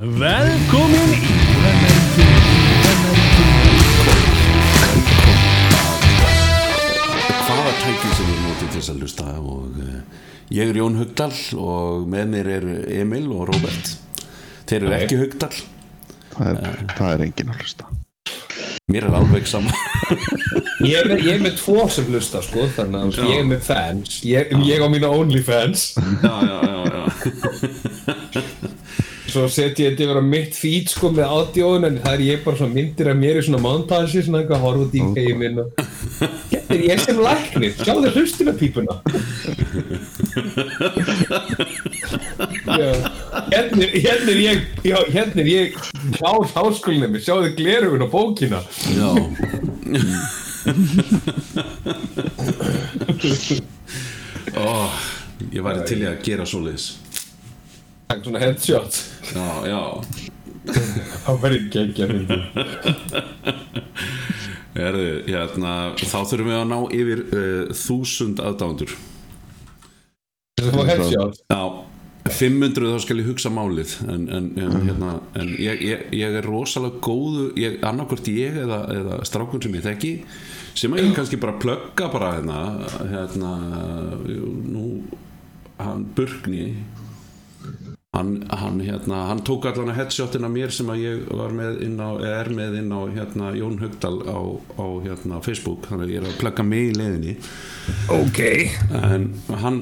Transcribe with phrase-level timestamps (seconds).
[0.00, 1.16] Velkomin í
[7.44, 9.98] hvaða tæki sem við notum til þess að hlusta og uh,
[10.56, 12.66] ég er Jón Hugdal og með mér er
[13.02, 13.92] Emil og Robert
[14.70, 15.52] þeir eru ekki Hugdal.
[16.32, 17.92] Það er, það er engin að hlusta.
[18.88, 19.76] Mér er alveg sama.
[20.80, 24.22] Ég er, ég er með tvo sem hlusta sko, þannig að ég er með fans.
[24.24, 25.90] Ég, ég á mína OnlyFans.
[26.24, 27.89] Já, já, já, já.
[29.30, 32.44] Svo setjum ég þetta yfir á mitt feed sko með ádjóðun En það er ég
[32.44, 35.68] bara svona myndir af mér í svona montage Svona eitthvað horfa út í heiminn og
[36.70, 38.94] Hérna er ég sem læknir, sjáðu hlustina pípuna.
[42.66, 45.74] Hérna er, hérna er ég, hérna er ég
[46.14, 48.60] Hjá háskólinni, sjáðu glerugun og bókina.
[48.94, 49.10] Já.
[54.60, 54.90] Ó,
[55.50, 56.86] ég væri til í að gera svoleiðis
[58.10, 58.96] Svona headshot.
[59.34, 59.82] Já, já.
[61.24, 62.42] Það verður geggja myndir
[64.76, 68.92] Herðu, hérna, þá þurfum við að ná yfir uh, þúsund aðdándur
[70.60, 71.40] Þess að fá headshot?
[71.50, 71.62] Já,
[72.28, 73.94] 500 þá skal ég hugsa málið.
[74.04, 78.82] En, en, en, hérna, en ég, ég, ég er rosalega góðu ég, annarkvort ég eða,
[78.94, 80.12] eða strákun sem ég þekki
[80.78, 82.60] sem að ég kannski bara plugga bara hérna,
[83.10, 83.54] hérna
[84.70, 84.84] nú
[85.80, 86.74] hann Burgni
[88.16, 92.10] hann, hann, hérna, hann tók allan að headshotin af mér sem að ég með á,
[92.26, 94.40] er með inn á hérna, Jón Högdal á,
[94.74, 95.86] á hérna, Facebook.
[95.86, 97.34] Þannig að ég er að plugga mig í leiðinni.
[98.16, 98.40] Ok.
[98.98, 99.28] En
[99.62, 99.78] hann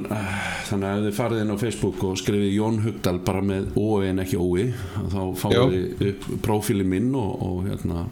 [0.69, 4.11] þannig að ef þið farið inn á Facebook og skrifið Jón Hugdal bara með ói
[4.11, 8.03] en ekki ói þá fáið þið upp prófíli minn og, og hérna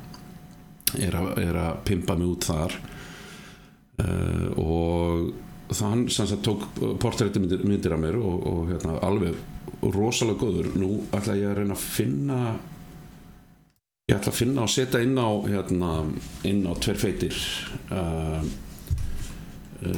[0.96, 2.78] er að, er að pimpa mig út þar.
[4.00, 6.64] Uh, og þann sem sagt tók
[7.02, 9.36] portrætti myndir, myndir af mér og, og hérna alveg
[9.82, 10.72] rosalega góður.
[10.78, 12.40] Nú ætla ég að reyna að finna
[14.06, 15.90] ég ætla að finna og setja inn á hérna,
[16.46, 17.34] inn á tver feitir
[17.90, 18.44] uh,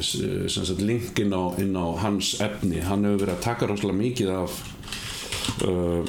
[0.01, 2.81] sem sagt link inn á, inn á hans efni.
[2.81, 4.57] Hann hefur verið að taka rosalega mikið af
[5.69, 6.03] uh,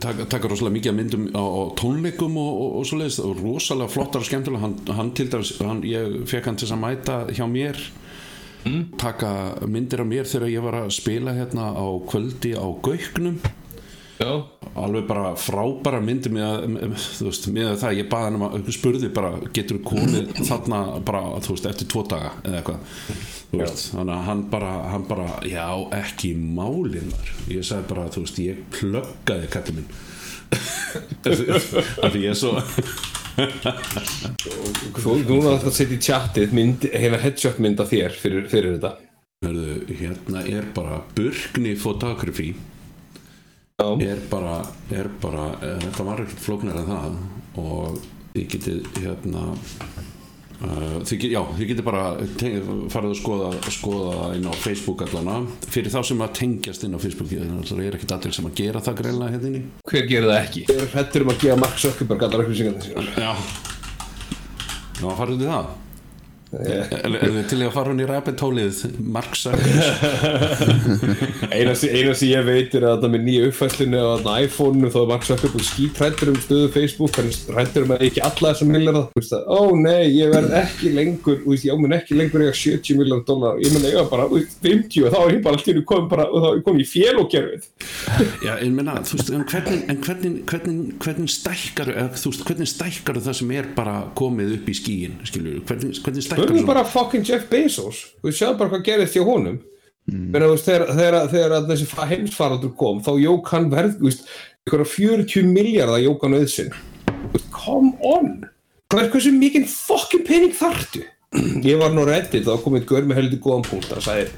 [0.00, 3.92] taka, taka rosalega mikið myndum á, á tónleikum og, og, og svo leiðist og rosalega
[3.92, 5.56] flottar og skemmtilega hann, hann til dæmis,
[5.90, 7.82] ég fekk hann til að mæta hjá mér
[8.98, 9.30] taka
[9.66, 13.38] myndir af mér þegar ég var að spila hérna á kvöldi á Gauknum.
[14.18, 14.32] Já.
[14.74, 16.64] Alveg bara frábæra myndir með,
[17.22, 21.68] veist, með það ég baði hann um að spurði bara getur komið þarna bara veist
[21.70, 22.80] eftir tvo daga eða eitthvað.
[23.52, 25.68] Þannig að hann bara, hann bara já
[26.00, 29.94] ekki málin var ég sagði bara þú veist ég pluggaði kallið minn.
[31.28, 32.56] Af því ég er svo
[34.98, 36.00] Þú, núna þetta setja í
[36.54, 38.96] mynd, heila headshot mynd af þér fyrir, fyrir þetta.
[39.46, 42.50] Hörðu, hérna er bara burkni fotografi
[43.78, 44.56] er bara,
[44.90, 47.18] er bara eh, þetta var ekkert flóknar en það.
[47.62, 48.00] Og
[48.32, 49.44] þið getið hérna
[50.58, 52.04] þið, get, já, þið getið bara
[52.90, 55.36] farið að skoða, skoða inn á Facebook allana
[55.70, 58.82] fyrir þá sem að tengjast inn á Facebook það er ekkert allir sem að gera
[58.82, 59.60] það greinlega hérna
[59.92, 60.64] hver gerir það ekki?
[60.66, 62.90] Ég er hrættur um að gefa Mark Zuckerberg allar upplýsingar þessi
[63.22, 63.32] já.
[64.98, 65.76] Já, farið þið það er, er, er þið
[66.48, 71.92] til í að fara hún í rabbit hólið Mark Zuckerberg Eina sem
[72.30, 75.66] ég veit er að þetta með nýja uppfæslinu á þarna iPhone-inu þá er Mark Zuckerberg
[75.68, 79.04] skítrættur um stöðu Facebook hrættur um að ekki alla þessum að,
[79.44, 83.68] ó nei, ég verð ekki lengur ég ámun ekki lengur eiga 70 miljard dólar ég
[83.74, 86.08] mun eiga bara þú veist, 50 og þá er ég bara allt í einu komin
[86.14, 87.62] bara og er ég í félókerfið.
[88.46, 92.68] Já, en menna, þú veist, en hvernig, en hvernig, hvernig, hvernig stækkar, þú veist, hvernig
[92.72, 96.84] stækkar það sem er bara komið upp í skíin, skilur, hvernig, hvernig stækkar Spurðu bara
[96.86, 98.04] fucking Jeff Bezos.
[98.22, 99.58] Þú sjáðu bara hvað gerðist hjá honum.
[100.08, 100.28] Mm.
[100.32, 104.24] Menna, veist, þegar, þegar, þegar að þessi fa- heimsfaraldur kom þá jók hann verð veist,
[104.64, 106.72] einhverja 40 miljardar jók hann auðsinn.
[107.52, 108.32] Come on.
[108.88, 111.04] Hvað er hversu mikið fucking pening þartu
[111.60, 113.90] ég var nú reddit þá kom einn gaur með heldur góðan punkt.
[113.90, 114.28] Það sagði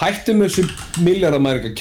[0.00, 1.74] hættum með þessu miljardamæringa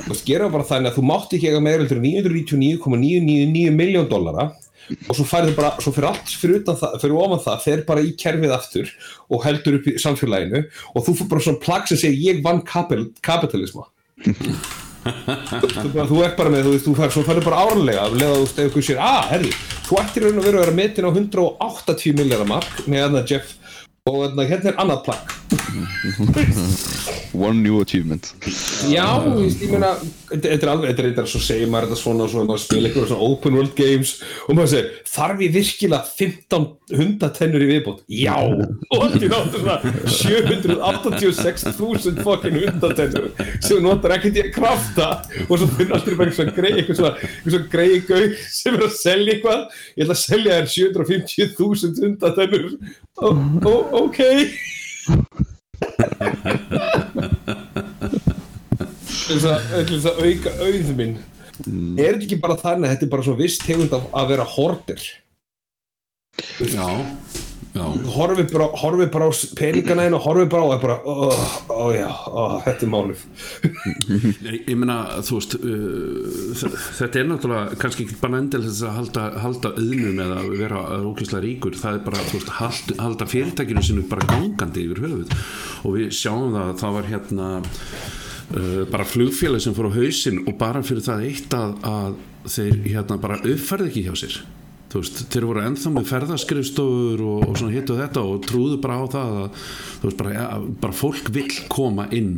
[0.00, 4.46] þú veist, gera bara þannig að þú mátt ekki eiga meira en 999,999 miljón dollara
[5.08, 8.12] og svo færðu bara, svo fyrir allt fyrir það, fyrir ofan það, fer bara í
[8.18, 8.92] kerfið aftur
[9.30, 12.62] og heldur upp í samfélaginu og þú fyrir bara svona plagg sem segir ég vann
[12.66, 13.88] kapital, kapitalisma.
[15.00, 18.18] Þú, bara, þú ert bara með, þú veist, þú fær, svo færðu bara árlega að
[18.20, 19.52] leða þú veist, ef ykkur sér, að, herri
[19.90, 23.56] þú ættir raun og veru að vera metin á 180 miljardar mark með þarna Jeff
[24.10, 25.32] og hérna er annað plagg.
[27.36, 28.30] One new achievement.
[28.90, 29.92] Já, þú ég meina
[30.30, 33.08] þetta er alveg, þetta er svo segir maður þetta svona og svo maður spila eitthvað
[33.10, 34.10] svona open world games
[34.46, 36.64] og maður segir, þarf ég virkilega 15
[37.00, 37.98] hundatennur í viðbót?
[38.10, 38.36] Já!
[38.90, 39.76] Og allt í náttu svona
[40.10, 43.26] 786.000 fokkin hundatennur
[43.62, 45.06] sem notar ekkert í að krafta
[45.46, 48.82] og svo finnir allir bara eitthvað greið eitthvað svona, eitthvað svona greið gaug sem er
[48.88, 49.60] að selja eitthvað
[49.94, 52.66] ég ætla að selja þér 750.000 hundatennur
[53.20, 53.36] Ó-
[53.70, 54.18] ó- ok
[59.30, 61.16] til þess að, til þess að auka auð minn.
[61.60, 64.46] Er þetta ekki bara þannig að þetta er bara svo viss tegund af að vera
[64.56, 65.10] hortir
[66.58, 66.86] já,
[67.74, 67.84] já.
[68.14, 71.30] Horfi bara, horfi bara á peningana einu og horfi bara á er bara, ó,
[71.68, 73.24] ó já, ó, þetta er málið.
[74.46, 74.96] Ég, ég meina,
[75.26, 76.64] þú veist uh,
[76.98, 81.44] þetta er náttúrulega kannski ekki bara endil þess að halda, halda auðnum eða vera ókvæslega
[81.46, 81.78] ríkur.
[81.80, 85.38] Það er bara, þú veist, hald, halda fyrirtækinu sinu bara gangandi yfir höfuð.
[85.84, 87.52] Og við sjáum það að það var hérna
[88.56, 92.16] uh, bara flugfélag sem fór á hausinn og bara fyrir það eitt að, að
[92.56, 94.40] þeir hérna bara uppfærði ekki hjá sér.
[94.90, 98.78] Þú veist, þeir voru ennþá með ferðaskrifstofur og, og svona hitt og þetta og trúðu
[98.82, 99.66] bara á það að,
[100.00, 100.46] þú veist, bara, ja,
[100.82, 102.32] bara fólk vill koma inn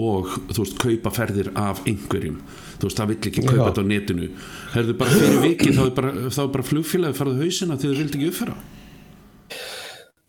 [0.00, 2.38] og þú veist, kaupa ferðir af einhverjum.
[2.78, 3.66] Þú veist, það vill ekki kaupa Já.
[3.68, 4.30] þetta á netinu.
[4.72, 6.14] Herðu bara fyrir viki þá er bara,
[6.56, 8.56] bara flugfélagi farið hausina því þau vildi ekki uppfæra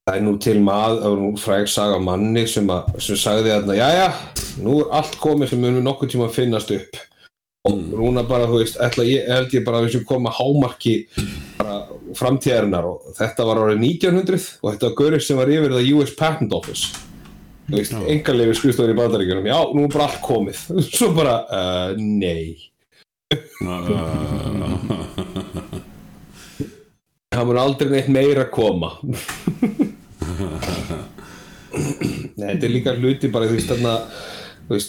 [0.05, 3.53] það er nú til maður, það var nú fræg saga manni sem, að, sem sagði
[3.55, 4.09] að jæja,
[4.61, 6.99] nú er allt komið sem munum nokkuð tíma að finnast upp.
[7.65, 10.93] Og núna bara, þú veist, ætla ég held ég bara að við sem koma hámarki
[11.57, 11.79] bara
[12.19, 16.13] framtíðarinnar og þetta var árið 1900 og þetta var gaurið sem var yfir það US
[16.19, 16.83] Patent Office.
[17.65, 20.57] Þú veist, engarlefi skrifstofur í bandaríkjunum já, nú er bara allt komið.
[20.93, 22.53] Svo bara, uh, nei
[27.35, 28.91] það mun aldrei neitt meira koma.
[32.35, 33.95] Nei, þetta er líka hluti bara, þú veist, þarna
[34.69, 34.79] þú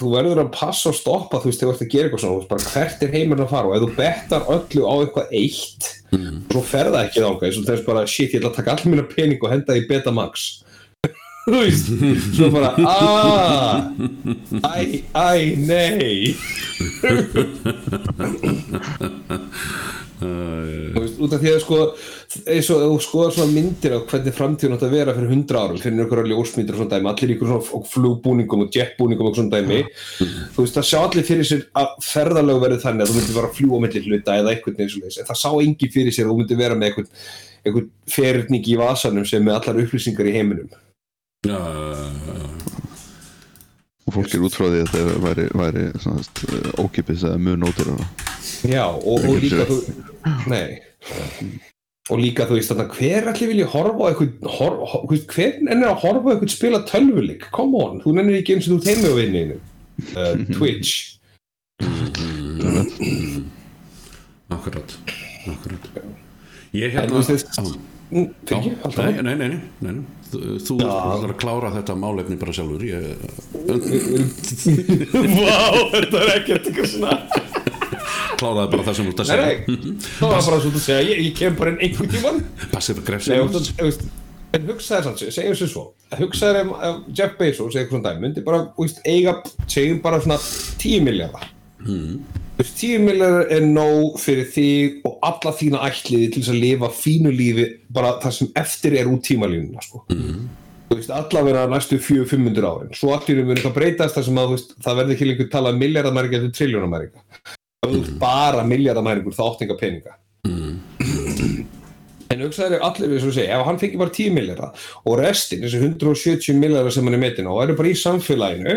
[0.00, 2.46] þú verður að passa og stoppa þú veist, þegar þú ert að gera eitthvað svona,
[2.50, 5.82] bara hvert er heimurinn að fara og ef þú bettar öllu á eitthvað eitt
[6.52, 8.90] svo fer það ekki þangað eins og þess bara, shit, ég ætla að taka allir
[8.92, 10.34] mína pening og henda í Betamax.
[11.46, 11.86] Þú veist,
[12.36, 13.72] svo bara aaa
[14.62, 14.74] æ,
[15.10, 16.18] æ, nei
[20.22, 21.78] út af því að sko
[22.52, 25.80] eins og þú skoðar svona myndir af hvernig framtíðun átt að vera fyrir hundra árum
[25.82, 29.80] fyrir einhverja ljósmyndir og svona dæmi, allir ykkur svona flugbúningum og jetbúningum og svona dæmi.
[30.54, 33.50] Þú veist, það sjá allir fyrir sér að ferðalög verið þannig að þú myndir bara
[33.50, 36.28] að fljúa milli hluta eða eitthvað eins og þess, en það sá engin fyrir sér
[36.28, 37.08] að þú myndir vera með eitthvað,
[37.62, 40.70] eitthvað ferning í vasanum sem með allar upplýsingar í heiminum.
[41.42, 41.58] Já,
[44.06, 45.84] og fólk er út frá því að þetta væri, væri
[46.82, 47.92] ókipis eða mjög nótir
[48.66, 49.78] Já, og, og líka þú
[50.50, 50.80] Nei.
[52.10, 54.10] Og líka þú veist þarna, hver allir vilja horfa
[55.30, 58.80] hver ennir að horfa á eitthvað spila tölvuleik, come on, þú nennir ekki eins og
[58.80, 59.58] þú teimur á vinninu
[60.18, 61.18] uh, Twitch.
[64.52, 64.98] Akkurat.
[65.46, 65.88] Akkurat.
[66.74, 70.02] Ég En hérna fyrir nei, nei, nei, nei.
[70.32, 73.02] Þú, ætlar að klára þetta málefni bara sjálfur ég,
[75.36, 75.58] Vá,
[75.92, 77.18] þetta er ekkert eitthvað svona?
[78.40, 79.44] Kláraði bara það sem þú ert að segja.
[79.44, 79.56] Nei,
[80.16, 82.40] það var bara svo að segja, ég, kem bara inn einhvern tímann.
[82.72, 84.06] Passið þú veist,
[84.56, 85.84] en hugsaði sanns, segjum sem svo
[86.18, 88.64] hugsaði um uh, Jeff Bezos eitthvað svona dæmi, myndi bara,
[89.08, 90.38] eiga segjum bara svona
[90.82, 91.48] 10 miljardar
[91.86, 92.18] mm.
[92.60, 97.32] 10 miljardar er nóg fyrir þig og alla þína ætliði til þess að lifa fínu
[97.32, 100.04] lífi bara það sem eftir er út tímalínuna sko.
[100.12, 100.44] mm.
[100.90, 102.94] þú veist, allavega næstu 400-500 árin.
[102.98, 106.40] Svo allir mun eitthvað breytast þar sem að veist, það verður ekki lengur talað miljardamæringa
[106.42, 110.18] eftir triljónamæringa ef þú ert bara miljardamæringur þá átt enga peninga.
[112.32, 115.64] En hugsaður er allir við sem segja, ef hann fengi bara 10 miljardar og restin,
[115.66, 118.76] þessi 170 miljardar sem hann er metin á, eru bara í samfélaginu,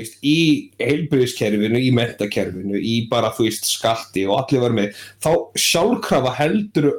[0.00, 0.38] veist, í
[0.82, 5.30] heilbriðiskerfinu, í mentakerfinu, í bara, þú veist, skatti og allir verður með, þá
[5.66, 6.90] sjálfkrafa heldur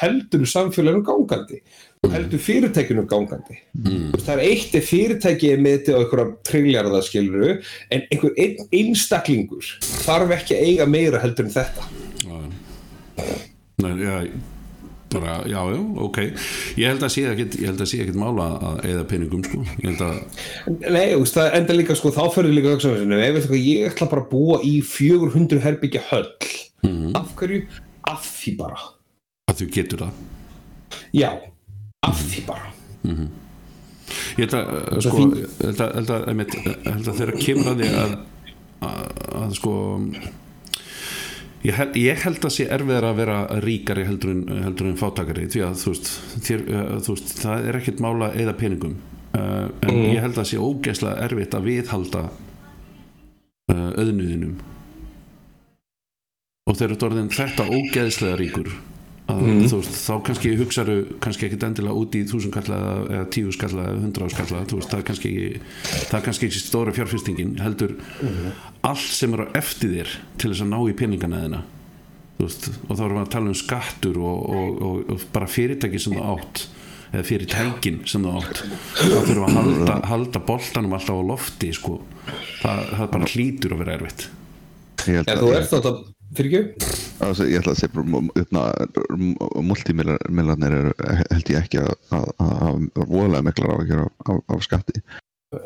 [0.00, 1.60] heldur samfélaginu gangandi
[2.00, 3.58] og heldur fyrirtækinu gangandi.
[3.76, 4.12] Mm.
[4.16, 7.56] Það er eitt er fyrirtæki er með þetta á einhverja trilljarða skiluru,
[7.92, 9.74] en einhver ein, einstaklingur
[10.06, 11.90] þarf ekki að eiga meira heldur en þetta.
[13.80, 14.16] Nei, já,
[15.12, 16.18] bara, já, já, ok.
[16.80, 19.60] Ég held að sé ekkit, ég held að sé ekkit mála að eða peningum, sko.
[19.84, 20.16] Ég að,
[20.86, 23.68] Nei, þú veist, það enda líka sko, þá fyrir líka hugsa um ef veit hvað,
[23.68, 26.26] ég ætla bara að búa í 400 herbyggja höll.
[27.18, 27.62] Af hverju?
[28.10, 28.80] Af því bara.
[29.50, 30.24] Að þú getur það.
[31.16, 31.30] Já,
[32.06, 32.74] af því bara.
[34.38, 37.72] Ég held að, uh, sko ég held að, held að, ég held að þeirra kemur
[37.72, 38.14] að því að,
[38.88, 39.02] að,
[39.40, 39.74] að sko
[41.60, 45.44] Ég held, ég held að sé erfiðar að vera ríkari heldur en, heldur en fátakari
[45.52, 46.12] því að þú veist,
[46.46, 48.94] þér, uh, þú veist það er ekkert mála eða peningum.
[49.36, 50.06] Uh, en mm.
[50.14, 54.56] ég held að sé ógeðslega erfitt að viðhalda eh, uh, öðnuðinum
[56.70, 58.72] og þeir eru orðin þetta ógeðslega ríkur
[59.30, 63.52] að, þú veist, þá kannski hugsaðu kannski ekkit endilega út í þúsund kalla eða tíu
[63.56, 65.32] skalla eða hundra skalla veist, það er kannski
[66.10, 67.96] það er kannski ekki stóra fjárfyrstingin heldur
[68.86, 71.62] allt sem er á eftir þér til þess að ná í peningana þeina
[72.40, 76.00] veist, og þá erum við að tala um skattur og, og, og, og bara fyrirtæki
[76.00, 76.62] sem það átt
[77.10, 78.60] eða fyrirtækin sem það átt.
[79.00, 81.96] Þá þurfum við að halda, halda boltanum alltaf á lofti sko.
[82.60, 84.26] það, það bara hlýtur að vera erfitt.
[85.10, 85.92] Ég að- þú ert þetta,
[86.38, 86.90] fyrir ekki?
[87.20, 87.92] Ég ætla að segja
[89.70, 90.92] multimillarnir eru
[91.30, 92.70] held ég ekki að hafa
[93.10, 95.02] voðalega miklar áhyggjur af, af, af skatti.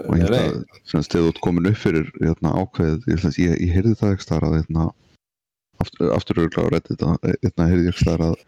[0.09, 0.55] Og ég held að
[0.89, 3.39] þegar þú ert komin upp fyrir hérna, ákveðið, ég, að-
[3.75, 4.87] heyrði það ekki þar að hérna,
[5.85, 8.39] aftur, aftur örgulega á reddit að hérna, heyrði ekki þar að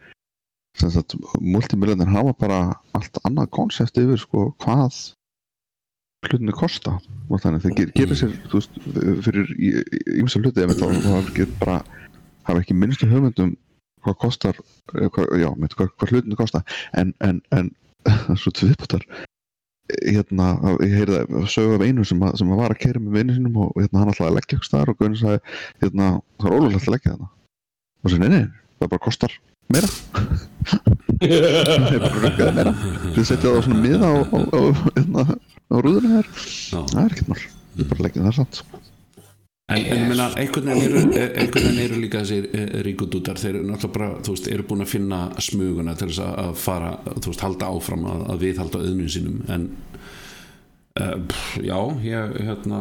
[0.80, 2.60] semst, að multimillarnir hafa bara
[2.96, 4.98] allt annað konsept yfir sko, hvað
[6.26, 6.96] hlutinni kosta.
[7.30, 8.72] Og þannig að ger, gerir sér veist,
[9.28, 9.52] fyrir
[10.16, 11.78] ímsa hluti þá hafa ekki bara
[12.46, 13.54] hafa ekki minnstu hugmyndum
[14.06, 14.58] hvað kostar
[14.96, 16.62] eh, hvað, já, með hvað, hvað hlutinni kosta.
[16.98, 17.72] En, en, en
[18.40, 19.06] svo tviðbútar
[20.02, 23.18] hérna, ég heyrði að sögu af einu sem, að, sem að var að keira með
[23.20, 25.42] vinnu sinum og hérna, hann ætlaði að leggja ykkur staðar og Gunni sagði,
[25.82, 26.08] hérna,
[26.40, 27.28] það er ólulegt að leggja þarna.
[28.02, 28.40] Og svo, nei, nei,
[28.80, 29.36] það bara kostar
[29.74, 29.92] meira.
[31.16, 32.74] Það er bara rökkaði meira.
[33.14, 34.60] Þið setja það á svona miða á, á, á,
[34.96, 35.26] hérna,
[35.70, 36.82] á Já.
[36.90, 37.40] það er ekkert mál,
[37.76, 38.85] þið bara leggja það samt
[39.66, 43.64] En, en ég meina, einhvern veginn eru, veginn eru líka þessir eh, ríkudútar, þeir eru
[43.66, 47.42] náttúrulega bara, þú veist, eru búin að finna smuguna til þess að- fara, þú veist,
[47.42, 49.64] halda áfram að, að viðhalda auðnum sínum, en
[51.00, 52.80] uh, pff, já, ég, hérna,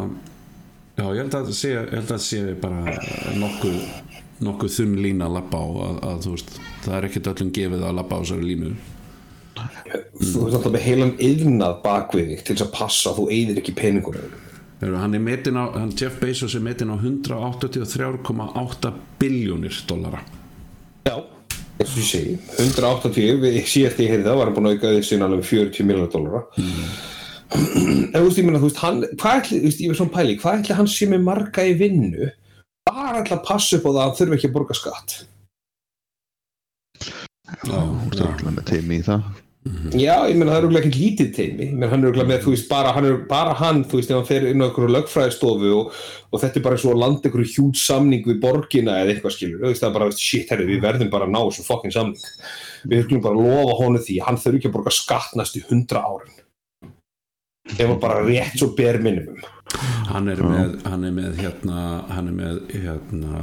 [0.94, 2.96] já, ég held að sé, held að sé bara
[3.42, 3.82] nokkuð,
[4.46, 7.89] nokkuð þunn lína að labba á að, að, þú veist, það er ekkert öllum gefið
[7.89, 8.75] að labba á þessari línu.
[10.22, 13.62] Þú ert alltaf með heilan yðnað bakvið þig til þess að passa að þú eyðir
[13.65, 14.34] ekki peningunum.
[14.36, 14.55] Heyrðu,
[14.94, 20.22] Hann er metin á, hann Jeff Bezos er metin á 183,8 biljónir dollara.
[21.08, 21.18] Já
[21.75, 24.94] eins og ég segi, 180 við síðast ég heyrði það var hann búin að auka
[24.96, 26.42] þessi alveg um 40 miljonar dólara
[27.56, 30.15] en þú veist ég meina þú veist hann, hvað ætli, þú veist ég veist svona
[30.15, 32.30] pæli hvað ætli hann sé með marga í vinnu
[32.88, 35.18] bara ætla að passa upp á það að þurfi ekki að borga skatt?
[37.06, 39.27] Já, Þú ert örugglega með teimi í það
[39.66, 42.52] Já, ég meina það er auðvitað ekki lítið teimi meina hann er auðvitað með, þú
[42.54, 45.72] veist, bara hann, er, bara hann þú veist, ef hann fer inn á einhverju lögfræðistofu
[45.74, 45.96] og,
[46.30, 49.64] og þetta er bara svo að landa einhverju hjút samning við borgina eða eitthvað skilur
[49.64, 52.30] þú veist, það er bara, shit, herri, við verðum bara að ná þessu fokkin samning.
[52.86, 55.66] Við höfum bara að lofa honum því að hann þurfi ekki að borga skatt næstu
[55.72, 56.40] hundra árin.
[57.74, 59.42] Ef hann bara rétt svo ber minimum
[60.10, 61.79] hann er með, hann er með hérna,
[62.12, 63.39] hann er með hérna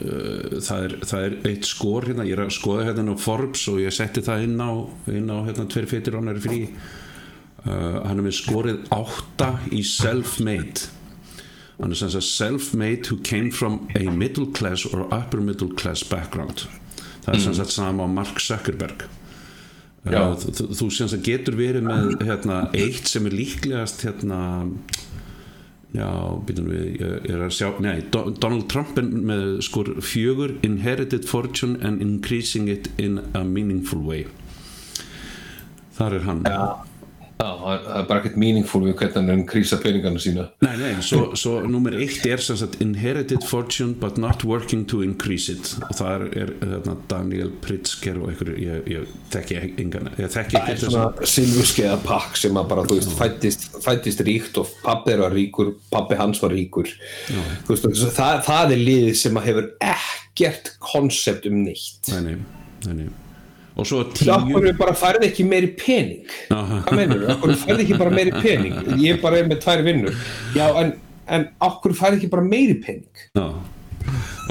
[0.00, 3.64] uh, það, er, það er eitt skor hérna, ég er að skoða hérna á Forbes
[3.72, 4.70] og ég setti það inn á,
[5.14, 6.60] inn á hérna tveir feitir hann er frí.
[7.64, 10.90] Uh, hann er með skorið 8 í self-made.
[11.78, 16.04] Hann er sem sagt self-made who came from a middle class or upper middle class
[16.06, 16.66] background.
[17.24, 19.06] Það er sem sagt sama á Mark Zuckerberg.
[20.04, 20.20] Já.
[20.20, 24.42] Uh, þú, þú- þú getur verið með hérna, eitt sem er líklegast hérna
[25.94, 26.08] já,
[26.46, 31.28] býtum við ég, er að sjá, nei, Do Donald Trump er með skor fjögur inherited
[31.28, 34.26] fortune and increasing it in a meaningful way.
[35.94, 36.42] Þar er hann.
[36.42, 36.60] Já,
[37.38, 40.44] það er bara ekkert meaningful við hvernig hann að krísa peningana sína.
[40.62, 45.02] Nei, nei, svo, svo nummer eitt er sem sagt inherited fortune but not working to
[45.04, 45.72] increase it.
[45.88, 51.26] Og það er, þarna, Daniel Pritzker og einhverju, ég, ég þekki engan, Það er svona
[51.34, 56.20] silfurskeiða pakk sem að bara, þú veist, fættist, fættist ríkt og pabbi var ríkur, pabbi
[56.20, 56.92] hans var ríkur.
[57.68, 62.14] Veist, það, það er liðið sem að hefur ekkert konsept um neitt.
[62.14, 62.38] Nei, nei,
[62.86, 63.12] nei, nei.
[63.74, 66.26] Og svo tíu okkur bara færði ekki meiri pening?
[66.50, 68.76] Hvað meinur þú, okkur færði ekki bara meiri pening?
[69.02, 70.18] Ég bara er með tvær vinnur.
[70.54, 70.92] Já, en,
[71.26, 73.24] en okkur færði ekki bara meiri pening?
[73.38, 73.48] Já.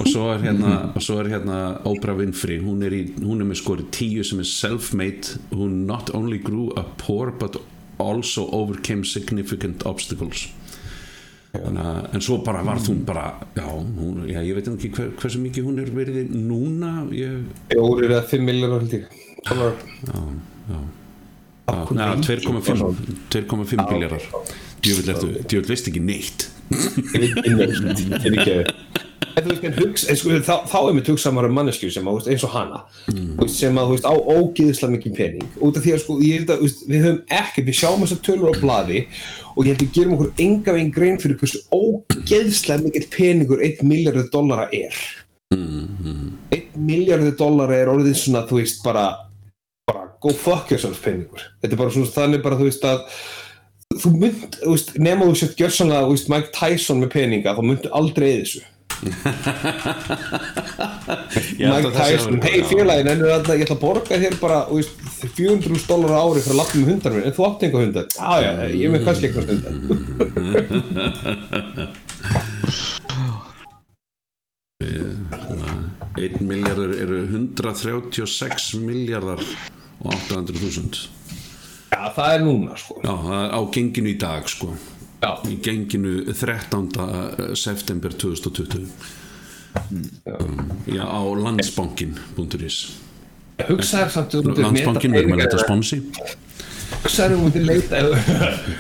[0.02, 2.58] og svo er hérna svo er hérna Oprah Winfrey.
[2.64, 5.38] Hún er, í, hún er með skori tíu sem er self-made.
[5.54, 7.62] Who not only grew up poor but
[8.02, 10.50] also overcame significant obstacles
[11.54, 15.40] að- en svo bara var hún bara já, hún, já ég veit ekki hver, hversu
[15.40, 19.06] mikið hún er verið núna ég, fjórir eða fimm miljonar held ég.
[19.46, 19.74] Svona-
[20.08, 20.20] já,
[20.70, 20.80] já.
[21.68, 22.96] Af hverju Já, ríkir 2,5 svona?
[23.30, 24.22] 2,5 biljarar
[24.82, 26.50] djúvill veist ekki neitt.
[26.74, 27.84] En þú veist,
[28.26, 28.34] en
[29.34, 32.84] hugsa, en sko, þá, þá er mér hugsamar um mannesku sem að, eins og hana.
[33.40, 35.50] Veist, sem að, á ógeðslega mikið pening.
[35.64, 36.54] Út af því að, sko, að,
[36.90, 39.04] við höfum ekkert, við sjáum þessar tölur á blaði
[39.54, 43.64] og ég held að við gerum okkur enga veginn grein fyrir hversu ógeðslega mikið peningur
[43.66, 44.98] 1 miljardur dollara er.
[45.54, 49.08] 1 miljardur dollara er orðið svona, þú veist, bara
[49.90, 51.42] bara go fuck yourself peningur.
[51.62, 53.08] Þetta er bara svona, þannig bara, þú veist, að
[54.02, 54.60] þú mynd,
[54.98, 58.64] nema þú sett gjörsanlega, Mike Tyson með peninga, þá myndu aldrei þessu
[62.44, 66.56] hei félagin en ég ætla að borga þér bara veist, 400 dólar á ári fyrir
[66.56, 69.04] að lappa með hundar minn en þú átt einhver hundar já já, ég er með
[69.08, 69.74] kannski eitthvað hundar
[76.24, 79.42] 1 miljardar eru 136 miljardar
[80.04, 81.08] og 800.000
[81.94, 82.94] já það er núna sko.
[83.04, 84.68] Já, það er á genginu í dag sko
[85.24, 85.32] Já.
[85.48, 87.56] í genginu 13.
[87.56, 88.88] september 2020
[90.28, 90.38] já,
[90.92, 92.78] já á landsbankin.is
[93.70, 96.02] hugsaður samt um landsbankin verður með þetta sponsi
[97.02, 98.02] hugsaður um að leita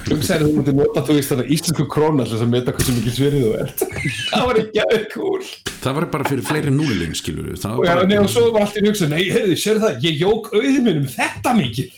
[0.08, 3.54] hugsaður um að nota þú veist þannig íslensku krónar sem meta hversu mikið sverið þú
[3.64, 3.86] ert.
[4.34, 8.18] Það var ekki aðeins cool það var bara fyrir fleiri núlin skilur og, ja, nei,
[8.22, 11.08] og svo var allt í hugsa nei, heyrðu, sér það, ég jók auðið minn um
[11.12, 11.88] þetta mikið.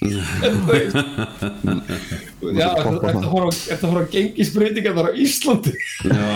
[2.55, 5.73] Já, þetta fór að gengisbreytinga þar á Íslandi?
[6.05, 6.29] Já.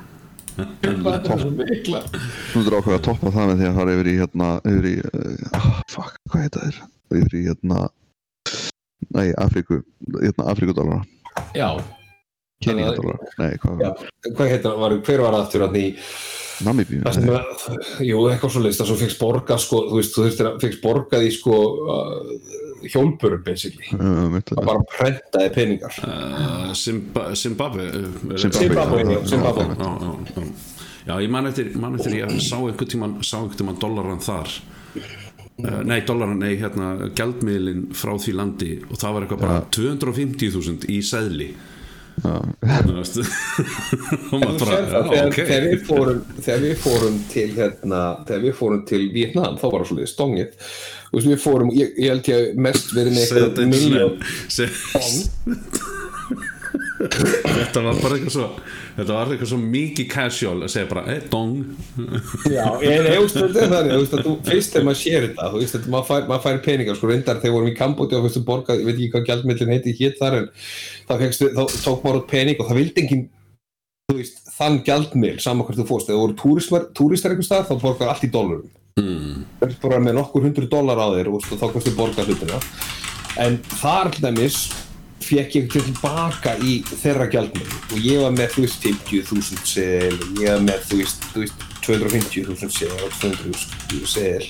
[0.60, 2.00] Það er svo mikla?
[2.50, 4.94] Þú þurfa okkur að toppa það með því að fara yfir í hérna, yfir í,
[5.08, 6.80] uh, fuck, hvað heit það er?
[7.20, 7.78] Yfir í hérna,
[9.16, 9.80] nei, Afríku,
[10.18, 11.02] hérna, Afríkudólara.
[11.56, 11.70] Já.
[12.60, 14.08] Kenijadólara, nei, hvað var það?
[14.36, 15.86] Hvað heit það, hver var aftur hann í
[16.60, 17.00] Namibíu?
[18.04, 20.82] Jú, eitthvað svo leist að svo fegst borgað sko, þú veist, þú þurftir að fegst
[20.84, 21.60] borgað í sko
[21.94, 27.86] uh, hjólpurum basically uh, það bara prentaði peningar uh, Zimbabwe Zimbabwe,
[28.44, 29.66] Zimbabwe, Zimbabwe.
[29.72, 30.44] Já, já, já.
[31.06, 34.52] já, ég man eftir, man eftir ég sá einhvern tíman, sá einhvern tíman dollaran þar
[35.64, 40.90] uh, nei, dollaran, nei, hérna gældmiðlin frá því landi og það var eitthvað bara 250.000
[40.90, 41.50] í sæðli
[45.36, 49.78] þegar við fórum þegar við fórum til hérna, þegar við fórum til Vietnam þá var
[49.78, 50.50] það svolítið stongið.
[51.16, 54.14] Við fórum, ég, ég held ég að mest verið með eitthvað miljón
[57.00, 58.46] þetta var bara eitthvað svo
[59.00, 61.56] þetta var eitthvað svo mikið casual að segja bara, eh, dong.
[62.56, 65.50] Já, ég veist þetta er þannig, þú veist að þú fyrst þegar maður sér þetta,
[65.50, 68.26] þú veist að maður fær, maður fær peningar, sko reyndar þegar vorum í Kambóti og
[68.26, 70.50] fyrstu borga, ég veit ekki hvað gældmillin heiti hétt þar en
[71.08, 73.24] þá, fegstu, þá tók maður út pening og það vildi engin
[74.10, 78.12] þú veist, þann gældmill saman hvert þú fórst, þegar voru túristar einhver stað, þá borgar
[78.12, 79.44] allt í dólarum mm.
[79.60, 82.60] það er bara með nokkur hundru dólar á þér og þá kannstu borga hlutina.
[83.40, 84.58] En þar alldeles
[85.24, 90.16] fekk ég til tilbaka í þeirra gjaldmjög og ég var með þú veist 50.000 sel
[90.40, 94.48] ég var með þú veist, veist 250.000 sel og 200.000 sel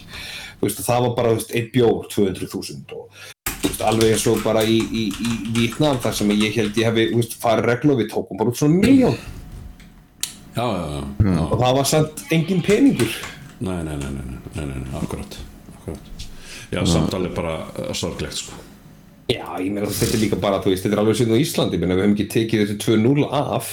[0.61, 4.29] þú veist það var bara þú veist einn bjór 200.000 og þú veist alveg eins
[4.31, 7.71] og bara í, í, í Vítnam þar sem ég held ég hefði þú veist farið
[7.73, 9.19] reglu og við tókum bara út svona miljón
[10.55, 13.21] já, já, já, og það var samt engin peningur
[13.61, 15.39] nei, nei, nei, nei, nei, nei, nei akkurat,
[15.77, 16.27] akkurat
[16.71, 18.70] já, samtalið bara uh, sorglegt sko
[19.31, 21.77] Já, ég meina þetta er líka bara, þú veist, þetta er alveg síðan á Íslandi,
[21.79, 23.67] menn að við hefum ekki tekið þessi 2-0 af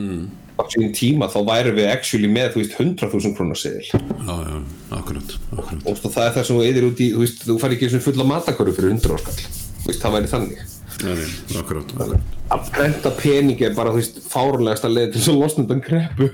[0.00, 0.22] mm.
[0.58, 3.86] á síðan tíma, þá væri við actually með, þú veist, 100.000 krónar seðil.
[3.86, 4.56] Já, já,
[4.98, 5.82] akkurat, akkurat.
[5.86, 7.98] Og það er það sem þú eðir út í, þú veist, þú fær ekki eins
[7.98, 9.40] og fulla matakörðu fyrir 100 áskall,
[9.84, 10.58] þú veist, það væri þannig.
[10.96, 11.28] Nei, nei,
[11.60, 12.24] akkurat, akkurat.
[12.56, 16.26] Að brenda peningi er bara, þú veist, fárlegast að leiða til svo losnundan kreppu.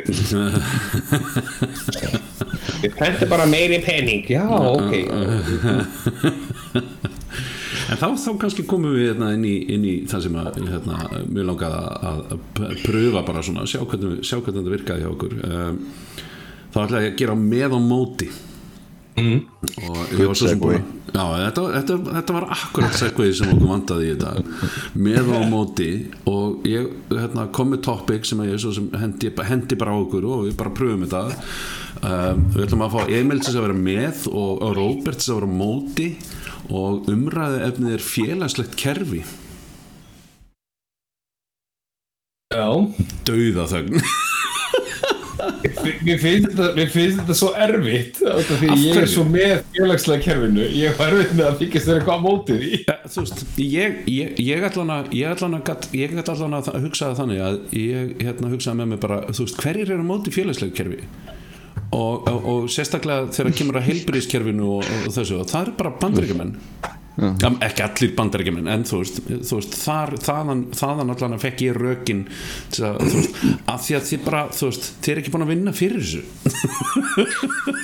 [2.80, 4.92] Við brendum bara meiri pening, já, ok.
[7.90, 10.98] En þá, þá kannski komum við hérna, inn, í, inn í það sem að, hérna,
[11.26, 15.34] mjög langaði að, að pröfa bara svona, sjá hvernig, sjá hvernig þetta virkaði hjá okkur.
[15.48, 15.80] Um,
[16.70, 18.30] þá ætlaði ég að gera með á móti.
[19.20, 19.40] Mm.
[19.90, 24.06] og ég var svo sem búin þetta, þetta, þetta var akkurat segveið sem okkur vandaði
[24.06, 24.68] í þetta.
[24.94, 25.88] Með á móti
[26.30, 30.46] og ég hérna, kom með topic sem ég sem hendi, hendi bara á okkur og
[30.46, 31.48] við bara pröfum þetta.
[32.00, 35.40] Um, við ætlum að fá Emil til að vera með og, og Robert til að
[35.42, 36.08] vera móti
[36.70, 39.24] og umræði efnið er félagslegt kerfi.
[42.50, 42.66] Já.
[43.28, 44.00] Dauða þögn
[46.04, 48.18] Mér finnst þetta, svo erfitt
[48.60, 50.66] því ég er svo með félagslega kerfinu.
[50.76, 52.80] Ég var erfitt með að fíkast þeirra hvað mótið í
[53.10, 54.66] Þú veist, ég, ég, ég
[55.16, 60.06] ég ætlan að, hugsa þannig að ég hérna, hugsaði með mig bara veist, hverjir eru
[60.06, 61.04] mótið félagslega kerfi
[61.90, 65.94] og, og, og sérstaklega þegar kemur að heilbyrðiskerfinu og, og þessu og það er bara
[66.02, 66.56] bandaríkjumenn
[67.20, 71.64] ja, ekki allir bandaríkjumenn en þú veist, þú veist þar, þaðan, þaðan allan að fekk
[71.66, 72.22] ég rökin
[72.78, 73.40] að, veist,
[73.72, 76.22] að því að þið bara þú veist, þið er ekki búin að vinna fyrir þessu.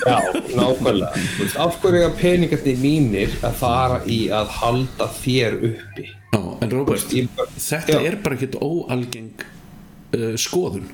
[0.07, 0.19] Já,
[0.57, 1.25] nákvæmlega.
[1.67, 6.07] Af hverju er peningarnir mínir að fara í að halda þér uppi?
[6.37, 7.17] Já, en Róbert,
[7.57, 8.05] þetta já.
[8.07, 10.89] er bara ekkit óalgeng uh, skoðun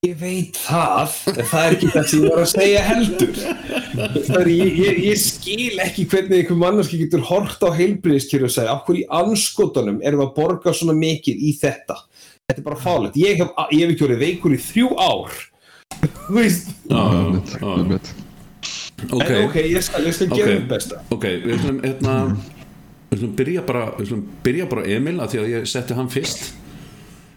[0.00, 3.40] Ég veit það, en það er ekki það sem ég var að segja heldur.
[4.40, 8.72] Er, ég, ég, ég skil ekki hvernig einhver mannarski getur hort á heilbriðiskjöru og segja
[8.78, 11.98] okkur í anskotanum erum við að borga svona mikið í þetta.
[12.48, 15.36] þetta er bara fálegt ég hef, ég hef ekki verið veikur í þrjú ár
[16.00, 17.20] þú veist Já, já,
[17.60, 18.00] já.
[19.04, 20.38] en ok, ég skal, ég skal Ok.
[20.40, 22.16] gera þetta besta ok, við ætlum hérna
[23.10, 26.00] Við ætlum byrja bara, við ætlum byrja bara á Emil af því að ég setti
[26.00, 26.48] hann fyrst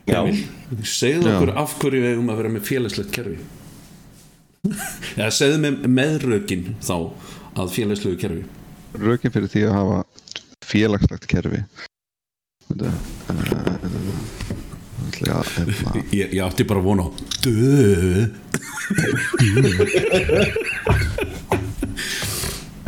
[0.09, 0.19] Já.
[0.19, 3.37] okkur af hverju við eigum að vera með félagslegt kerfi?
[5.19, 6.95] Eða segðu með meðrökin þá
[7.59, 8.43] að félagslegu kerfi.
[8.99, 9.99] Rökin fyrir því að hafa
[10.67, 11.63] félagslegt kerfi.
[12.67, 12.91] Þetta
[15.13, 17.03] ætla ég að hérna, ég, ég átti bara að vona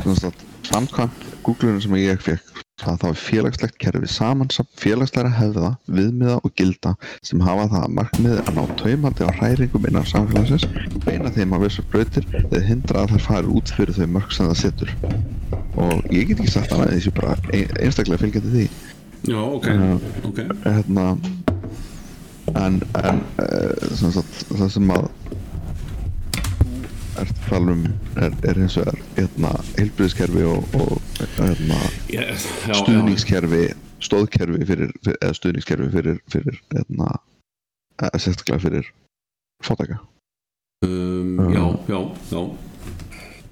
[0.05, 5.69] á sagt, samkvæmt Google-unum sem ég fekk að það er félagslegt kerfi samansamt félagslegra hefða,
[5.87, 6.91] viðmiða og gilda
[7.23, 10.65] sem hafa það að markmiði að ná taumaldi á hræringum innan samfélagsins
[11.05, 14.49] beina þeim á vissar brautir eða hindra að þær fari út fyrir þau mörg sem
[14.51, 14.91] það setur
[15.85, 18.67] og ég get ekki sagt annað en þessi bara ein- einstaklega fylgjandi því
[19.25, 19.95] Já, ok, Já.
[20.27, 21.05] ok hérna
[22.59, 25.07] en, en uh, sem sagt, það sem að
[27.21, 27.85] er talum
[28.19, 31.79] er, er hins vegar hérna, heilbriðskerfi og, og hérna,
[32.11, 32.35] ég, já,
[32.69, 33.63] já, stuðningskerfi
[34.05, 37.11] stóðkerfi fyrir, fyrir eða stuðningskerfi fyrir, fyrir hérna,
[38.01, 38.89] eða sérstaklega fyrir
[39.65, 39.99] fátæka?
[40.85, 41.99] Um, já, já,
[42.31, 42.41] já.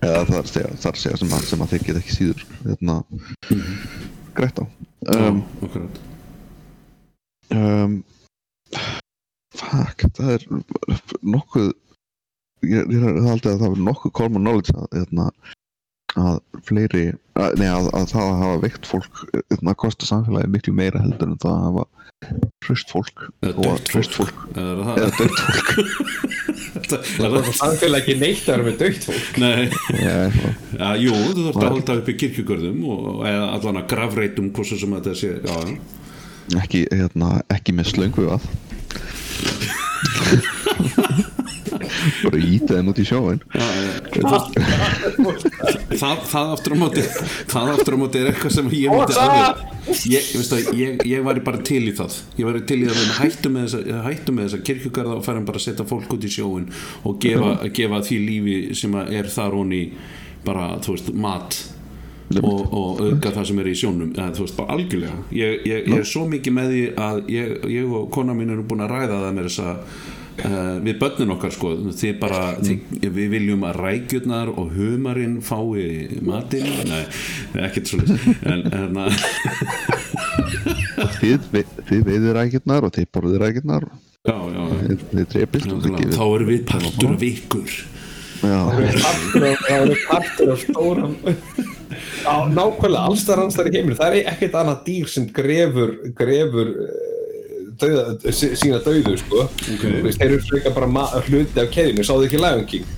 [0.04, 2.98] Eða að segja, að segja sem, að, að þeir geta ekki síður hérna,
[4.36, 4.66] greitt á.
[5.08, 6.02] Já, um, akkurat.
[7.56, 7.96] um,
[9.56, 10.46] fuck, það er
[11.24, 11.72] nokkuð
[12.70, 15.26] ég, er haldið að það er nokkuð common knowledge að, hérna,
[16.24, 17.06] að fleiri
[17.40, 21.32] að, nei, að, að það að hafa veikt fólk hérna, kosta samfélagi miklu meira heldur
[21.34, 21.86] en það að hafa
[22.64, 24.38] hraust fólk Eða hraust fólk.
[24.56, 25.90] Eða er dögt fólk.
[26.74, 29.28] Það er er það- samfélag ekki neitt að vera með dögt fólk.
[29.42, 29.64] Nei,
[30.00, 30.16] já,
[31.04, 34.96] jú, þú þarfst að halda upp í kirkjugörðum og, eða allan að grafreitum hversu sem
[34.98, 35.76] þetta sé já, já.
[36.64, 38.44] ekki, hérna, ekki með slöngu að
[42.24, 43.92] bara íta þeim út í sjóin Já, já.
[46.02, 47.06] það, það aftur á móti
[47.54, 49.74] það aftur á móti er eitthvað sem ég myndi alveg
[50.08, 52.16] ég, veistu, ég, ég væri bara til í það.
[52.40, 55.66] Ég væri til í að við hættum með þessa, þessa kirkjugarða og færum bara að
[55.68, 56.70] setja fólk út í sjóin
[57.08, 59.84] og gefa, gefa því lífi sem að er þar honi
[60.46, 61.60] bara, þú veist, mat
[62.40, 64.12] og, og auðga það sem er í sjónum.
[64.16, 65.22] Eða, þú veist, bara algjörlega.
[65.36, 68.68] Ég, ég, ég er svo mikið með því að ég, ég og kona mín erum
[68.70, 72.96] búin að ræða það með þess að Uh, við börnin okkar sko þið bara, þið,
[73.14, 77.04] við viljum að rækjurnar og humarinn fái matinn, nei,
[77.68, 79.14] ekkert svo en, að
[81.20, 81.46] þið,
[81.90, 83.86] þið veiðir rækirnar og þið borðið rækirnar
[84.26, 87.70] já, já, þið, þið gefið þá erum við partur af ykkur
[88.44, 91.14] það eru partur af stóran
[92.26, 93.06] á nákvæmlega.
[93.06, 97.13] Allstar anstar í heiminu það er ekkert annað dýr sem grefur grefur eh,
[97.84, 99.48] dauða, sí- sína dauðu sko.
[99.68, 102.92] Veist, þeir eru frekar bara hluti af keðinu sáðu ekki Lion King.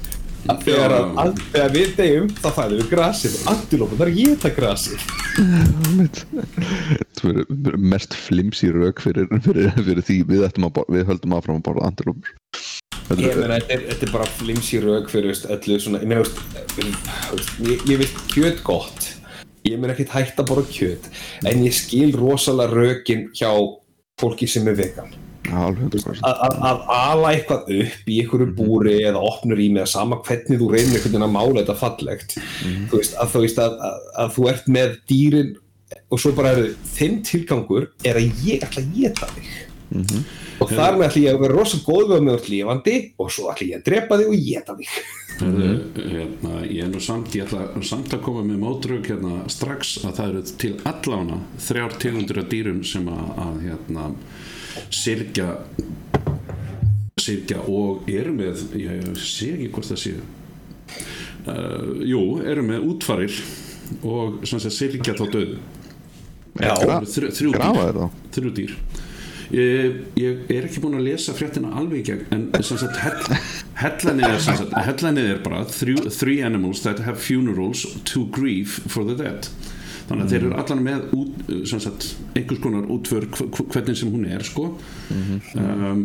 [0.46, 4.52] Að þegar, að, að, þegar við deyjum þá fæðum við grasið og andilófum þar geta
[4.54, 5.06] grasið.
[7.18, 7.40] Það
[7.72, 11.66] er mest flimsi rauk fyrir, fyrir, fyrir því við, ættum að, við höldum áfram að
[11.66, 12.36] borða antilópur.
[13.16, 16.22] Ég meina þetta er, þetta er bara flimsi rauk fyrir veist, öllu svona ég, meina,
[17.34, 19.10] veist, ég, ég veit kjöt gott.
[19.66, 21.10] Ég meina ekkert hægt að borða kjöt
[21.50, 23.50] en ég skil rosalega rökin hjá
[24.22, 25.12] fólki sem er vegan.
[25.46, 30.58] Alveg 100% að ala eitthvað upp í einhverju búri eða opnur í með sama hvernig
[30.62, 32.34] þú reynir einhvern veginn að mála þetta fallegt.
[32.90, 35.54] Þú veist að þú veist að, að, að þú ert með dýrin
[36.10, 39.54] og svo bara er þinn tilgangur er að ég ætla að geta þig
[40.62, 43.32] og þar með ætla ég að vera rosa góð við að með öll lifandi og
[43.34, 44.96] svo ætla ég að drepa þig og geta þig.
[45.36, 49.98] Herðu, hérna, ég er nú samt ég ætla samt að koma með mótrök hérna strax
[50.06, 54.08] að það eru til allána þrjár tegundur af dýrum sem að, að hérna
[54.96, 55.50] sirkja
[57.20, 60.16] sirkja og eru með ég sé ekki hvort það sé
[61.52, 63.40] uh, jú, eru með útfarir
[64.08, 65.60] og sem sagt sirkja þá döðu
[66.56, 68.76] þrjú, dýr,
[69.54, 73.40] ég, ég er ekki búin að lesa fréttina alveg gegn en sem sagt hell,
[73.82, 79.06] hellanið er sagt hellanið er bara three, three animals that have funerals to grieve for
[79.06, 79.50] the dead.
[80.06, 81.38] Þannig að þeir eru allan með út,
[81.82, 82.84] sagt, einhvers konar
[83.42, 84.68] hv- hvernig sem hún er sko.
[85.58, 86.04] Um,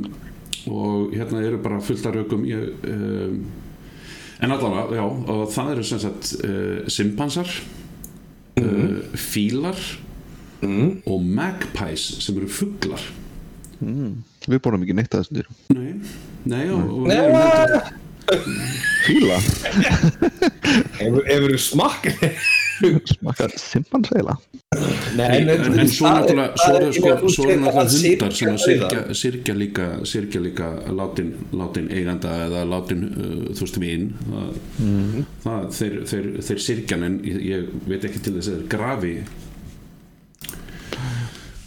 [0.70, 3.42] og hérna eru bara fullt af rökum ég, um,
[4.40, 5.84] en allavega, já og það eru
[6.40, 7.52] uh, simpansar
[8.60, 9.76] uh, fílar
[11.08, 12.48] og magpies sem eru
[13.80, 15.54] fuglar við borðum ekki neitt að þessum dýrum.
[15.76, 15.92] Nei,
[16.44, 17.98] nei og, og erum heldur-
[19.06, 19.38] fíla,
[21.00, 22.04] ef eru smakk
[23.10, 24.36] smakka simpansæla
[25.18, 27.08] Nei, en, en- en, svo er- náttúrulega sko,
[27.50, 33.66] hundar sem að syrgja, syrgja líka syrgja líka látin, látin eiganda eða látin uh, þú
[33.66, 34.06] veist mín.
[34.30, 35.24] Það, Mhm.
[35.44, 38.70] það, þeir, þeir, þeir syrgjan en ég, ég veit ekki til þess að þeir Nei,
[38.76, 39.14] grafi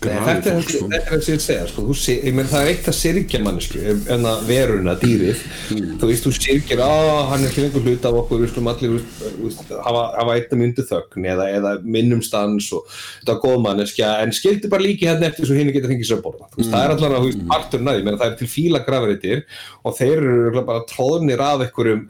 [0.03, 0.87] þetta er sko.
[0.91, 1.85] það sem ég segja sko.
[1.97, 3.81] Sé- ég menn, það er eitt að syrgja mannesku
[4.15, 5.43] en að veruna, dýrið.
[5.71, 6.93] Þú veist, þú syrgir, á,
[7.31, 8.95] hann er ekki lengur hluta af okkur, við skulum allir
[9.41, 14.13] veist, hafa, hafa einna myndu þögn eða, eða minnumstans og þetta er góð manneskja.
[14.23, 16.51] En skildi bara líki hérna eftir svo hinn getur fengið sér að borða.
[16.57, 19.43] Veist, það er allan að, þú veist, partur næði það er til fíla grafreitir
[19.83, 22.07] og þeir eru bara tróðnir af einhverjum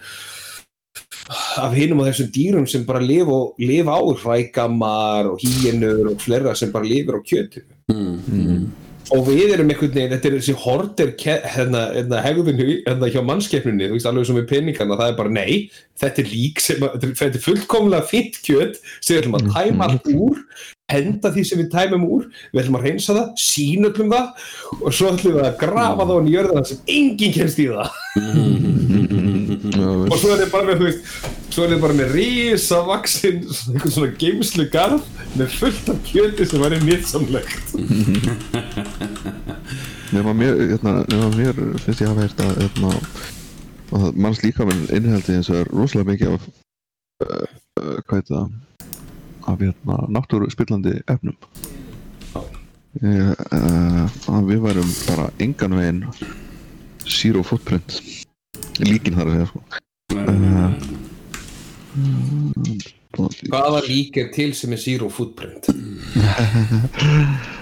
[1.64, 6.72] af hinum og þessum dýrum sem bara lifa, á hrækamar og hýjenur og flera sem
[6.72, 7.64] bara lifir á kjötu
[9.14, 13.90] og við erum einhvern veginn, þetta er þessi horter hérna, hérna hegðun hérna hjá mannskeppninni,
[13.90, 15.58] þú veist alveg sem við peningana það er bara nei,
[16.00, 19.90] þetta er lík sem þetta er- þetta fullkomlega fint kjöt sem við ætlum að tæma
[19.90, 20.40] allt úr
[20.94, 24.28] henda því sem við tæmum úr við ætlum að reynsa það, sínöllum það
[24.80, 27.88] og svo ætlum við að grafa það og njörða það sem enginn kemst í það.
[30.14, 31.02] Og svo er þið bara með, þú veist
[31.54, 35.04] svo er þið bara með rísa vaksin eitthvað svona geimslu garð
[35.38, 37.66] með fullt af kjöti sem væri nýtsamlegt
[40.14, 42.92] nema mér, hérna, nema mér finnst ég hafa heyrt að hérna,
[43.98, 47.46] að manns líkaminn innihaldi eins og er rosalega mikið af uh,
[47.82, 48.46] uh, hvað heit það
[49.54, 51.38] af hérna, náttúru spillandi efnum.
[53.04, 54.04] Ég, uh,
[54.38, 56.04] að við værum bara engan veginn
[57.10, 58.00] zero footprint.
[58.80, 59.66] Líkin þar að segja sko.
[60.14, 61.03] Uh,
[63.52, 65.70] hvaða lík er til sem er zero footprint?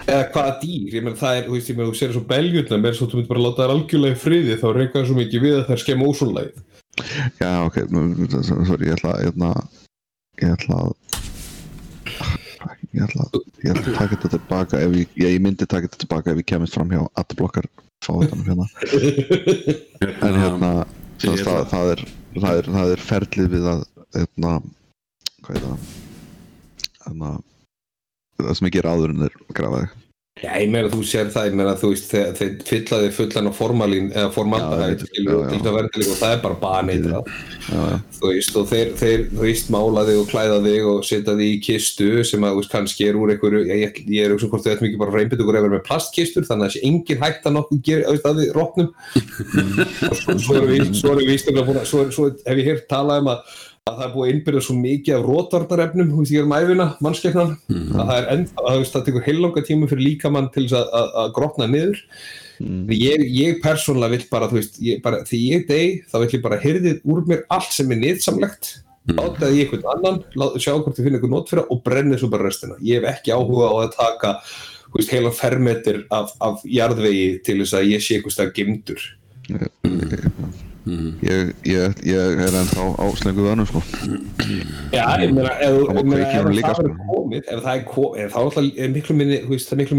[0.07, 0.89] Eða hvaða dýr?
[0.95, 3.19] Ég menn það er, þú veist, ég menn þú sér svo beljutna með svo þú
[3.19, 6.09] myndir bara láta þær algjörlega í friði þá reyka svo mikið við að þær skemma
[6.11, 6.67] ósónlægið
[7.41, 8.27] Já, ok, nú-
[8.67, 9.51] sorry, ég ætla, ég ætla,
[10.41, 10.91] ég ætla að,
[12.91, 16.01] ég ætla að, ég ætla að taka þetta tilbaka ef ég, ég myndi taka þetta
[16.03, 17.67] tilbaka ef ég kemist fram hjá adblockar
[18.05, 18.67] fáðanum hérna,
[20.27, 20.71] en hérna,
[21.21, 22.03] það, það, það, er,
[22.35, 23.83] það, er, það er ferlið við að,
[24.15, 24.53] hérna,
[25.41, 25.89] hvað er það,
[27.07, 27.33] hérna,
[28.41, 30.01] það sem ég ger áður en þeir grafa þig.
[30.39, 33.53] Já, ég meina þú sér það, ég meina þú veist þeir, þeir fyllaði fullan á
[33.53, 35.57] formalín eða Já, formaldaðið já, til já, já.
[35.59, 39.25] að verða til og það er bara baneitra Já, já, þú veist og þeir, þeir
[39.27, 42.61] þú veist mála þig og klæða þig og setja þig í kistu sem að þú
[42.61, 45.43] veist kannski er úr einhverju ég, ég, er auðvitað hvort þau ættum ekki bara reynbytt
[45.43, 48.39] okkur eða með plastkistur þannig að þessi engin hægt að nokkuð gera þú veist að
[48.41, 48.93] við rotnum
[50.09, 52.71] og svo, svo erum við svo erum við ístöfla búin að svo, svo hef ég
[52.71, 53.35] heyrt talað um
[53.81, 56.45] að að það er búið að innbyrja svo mikið af rótvarnarefnum, þú veist, ég er
[56.45, 60.63] um æfina, mannskeppnan, að það er enda, að það tekur heillanga tíma fyrir líkamann til
[60.67, 61.97] þess að, að, að grotna niður.
[62.93, 66.43] Ég, ég persónulega vill bara, þú veist, ég bara, því ég deg, þá vill ég
[66.45, 68.69] bara hyrðið úr mér allt sem er niðsamlegt,
[69.17, 72.21] láta það í einhvern annan, lá- sjá hvort ég finn einhvern nót fyrir og brenni
[72.21, 72.77] svo bara restina.
[72.85, 74.35] Ég hef ekki áhuga á að taka,
[74.91, 78.37] þú veist, heilan fermetir af, af jarðvegi til þess að ég sé einhvers
[80.81, 81.21] stað gemdur.
[81.21, 83.81] ég, ég, ég er ennþá á slengu vönu, sko.
[84.91, 87.07] Já, ég meina, ef, ef líka, það er sko.
[87.11, 88.63] komið, ef það er komið, ef það alltaf
[88.95, 89.37] miklu minni,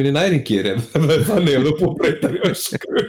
[0.00, 3.02] minni næringir ef það er þannig ef þú búið að breyta í ösku.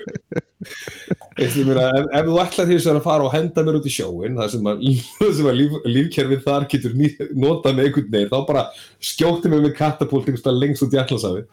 [1.33, 4.69] Ef, ef þú ætlar því að fara og henda mér út í sjóin, það sem
[4.69, 4.88] að,
[5.39, 6.97] sem að líf, lífkerfið þar getur
[7.33, 8.67] notað með einhvern veginn, þá bara
[9.03, 11.47] skjótti mig með katapult lengst út í allasafi.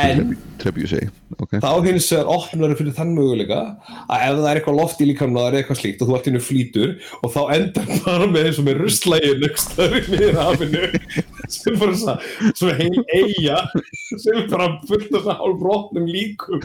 [0.00, 0.98] En- Trebjúsi,
[1.40, 1.54] ok.
[1.62, 3.60] Þá hins vegar opnar fyrir þann möguleika
[4.12, 6.42] að ef það er eitthvað loft í líkamna eða eitthvað slíkt og þú ert innu
[6.44, 6.90] flýtur
[7.22, 10.82] og þá endar bara með eins og með ruslægin nögstaður niður hafinu
[11.56, 12.16] sem bara svona,
[12.52, 13.58] svona heil eiga
[14.20, 16.60] sem er bara fullt af svona hálfrótnum líkum.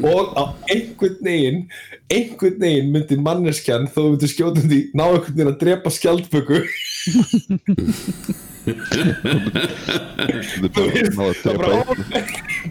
[0.00, 1.60] Og á einhvern veginn
[2.12, 6.62] einhvern veginn myndi manneskjan þó myndi skjóta því ná einhvern veginn að drepa skjaldböku
[8.60, 8.76] Að
[11.20, 11.54] að það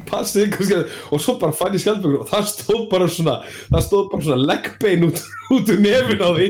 [0.10, 3.36] passið ykkur og svo bara fann ég skjaldböku og það stóð bara svona
[3.71, 5.17] það stóð bara svona leggbein út,
[5.56, 6.47] út úr nefin á því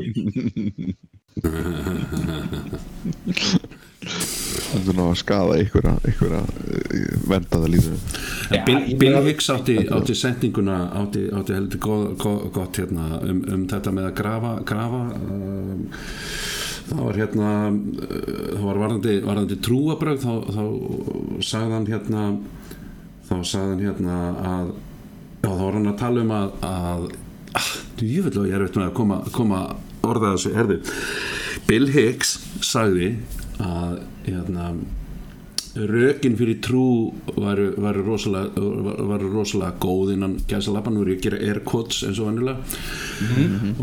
[4.69, 8.17] Þetta er ná að skaða einhverja, einhverja uh, vendaða lífið.
[8.54, 8.62] Já,
[8.99, 13.93] Bill, Hicks átti, átti sendinguna átti, átti heldur gott, gott, gott hérna, um, um þetta
[13.95, 15.84] með að grafa, grafa um,
[16.89, 18.19] það var hérna uh,
[18.54, 20.63] það var varðandi, varðandi trúabröð þá, þá
[21.45, 22.28] sagði hann hérna
[23.30, 24.19] þá sagði hann hérna
[24.54, 27.10] að já, þá var hann að tala um að, að
[27.60, 27.71] ah,
[28.04, 29.63] ég vil að ég er veit með að koma, koma
[30.10, 30.80] orða þessu, herði
[31.69, 33.12] Bill Hicks sagði
[33.62, 34.71] að hérna
[35.75, 41.19] rökin fyrir trú varu, varu, rosalega, varu, varu rosalega góð innan gæsalappan, nú er ég
[41.19, 42.58] að gera air quotes eins og vannilega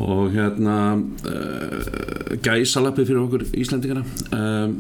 [0.02, 4.02] og hérna uh, gæsalappi fyrir okkur Íslendingana.
[4.34, 4.74] Um,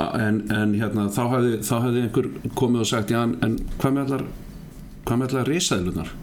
[0.00, 4.02] en, en hérna þá hefði, þá hefði einhver komið og sagt já en, hvað með
[4.06, 4.26] allar
[5.04, 6.14] hvað með allar risaðlunar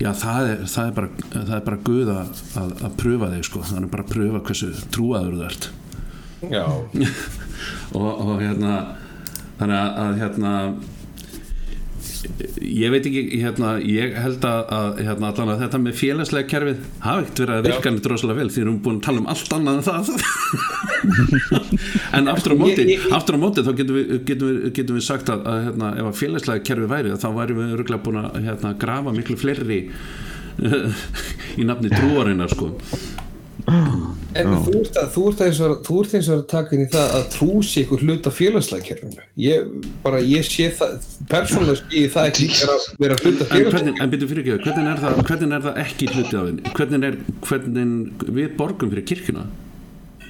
[0.00, 3.46] já það er, það er bara það er bara guð að, að, að pröfa þig
[3.50, 3.62] sko.
[3.68, 5.70] Þannig bara að pröfa hversu trúaður þú ert.
[6.48, 6.64] Já,
[7.92, 8.74] og, og hérna
[9.60, 10.54] þannig að, að hérna
[12.60, 17.20] ég veit ekki hérna, ég held að, hérna, allan að þetta með félagslega kerfið hafa
[17.24, 19.52] ekkert verið að virka nýtt rosalega vel því við erum búin að tala um allt
[19.56, 20.04] annað en það.
[22.18, 24.94] En aftur á móti Ég- ég- aftur á móti þá getum við, getum við, getum
[24.98, 28.20] við sagt að, að hérna, ef að félagslega kerfið væri þá væri við örgulega búin
[28.24, 29.78] að hérna, grafa miklu fleiri
[31.60, 32.66] í nafni trúarinnar sko
[33.70, 36.88] en þú ert, að, þú, ert og, þú ert eins og að taka inn í
[36.90, 39.72] það að trú sé ykkur hluta félagslega kerfinu ég,
[40.04, 44.02] bara, ég sé það persónulega sé ég það ekki vera, vera hluta En, félagslega hvernig,
[44.04, 46.74] en byrju fyrir ekki, hvernig er, það, hvernig er það ekki hluti af henni?
[46.78, 49.46] Hvernig er, hvernig við borgum fyrir kirkuna?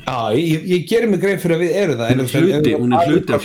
[0.00, 2.76] Já, ég, ég gerir mig grein fyrir að við erum það Hún en er hluti,
[2.80, 3.44] hún er hluti af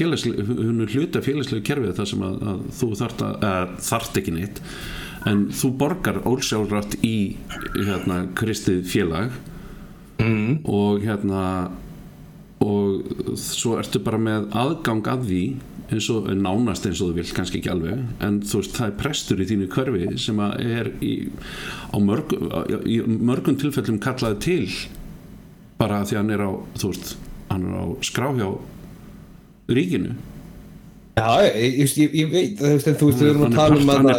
[1.20, 4.62] af félagslegu kerfið þar sem að, að þú þart að, að þart ekki neitt.
[5.30, 7.18] En þú borgar ólsjálfrátt í
[7.76, 9.36] hérna kristið félag
[10.22, 10.66] mm.
[10.66, 11.46] og hérna
[12.66, 15.42] og svo ertu bara með aðgang að því
[15.86, 18.96] eins og nánast eins og þú vilt kannski ekki alveg en þú veist það er
[19.02, 21.14] prestur í þínu körfi sem er í,
[22.02, 22.34] mörg,
[22.90, 24.70] í mörgum tilfellum kallaði til
[25.78, 27.12] bara því hann er á þú veist,
[27.52, 28.50] hann er á skrá hjá
[29.70, 30.16] ríkinu
[31.16, 34.02] Já, ég, ég, ég, veit þú veist, þú veist, við erum að tala um að
[34.02, 34.12] hann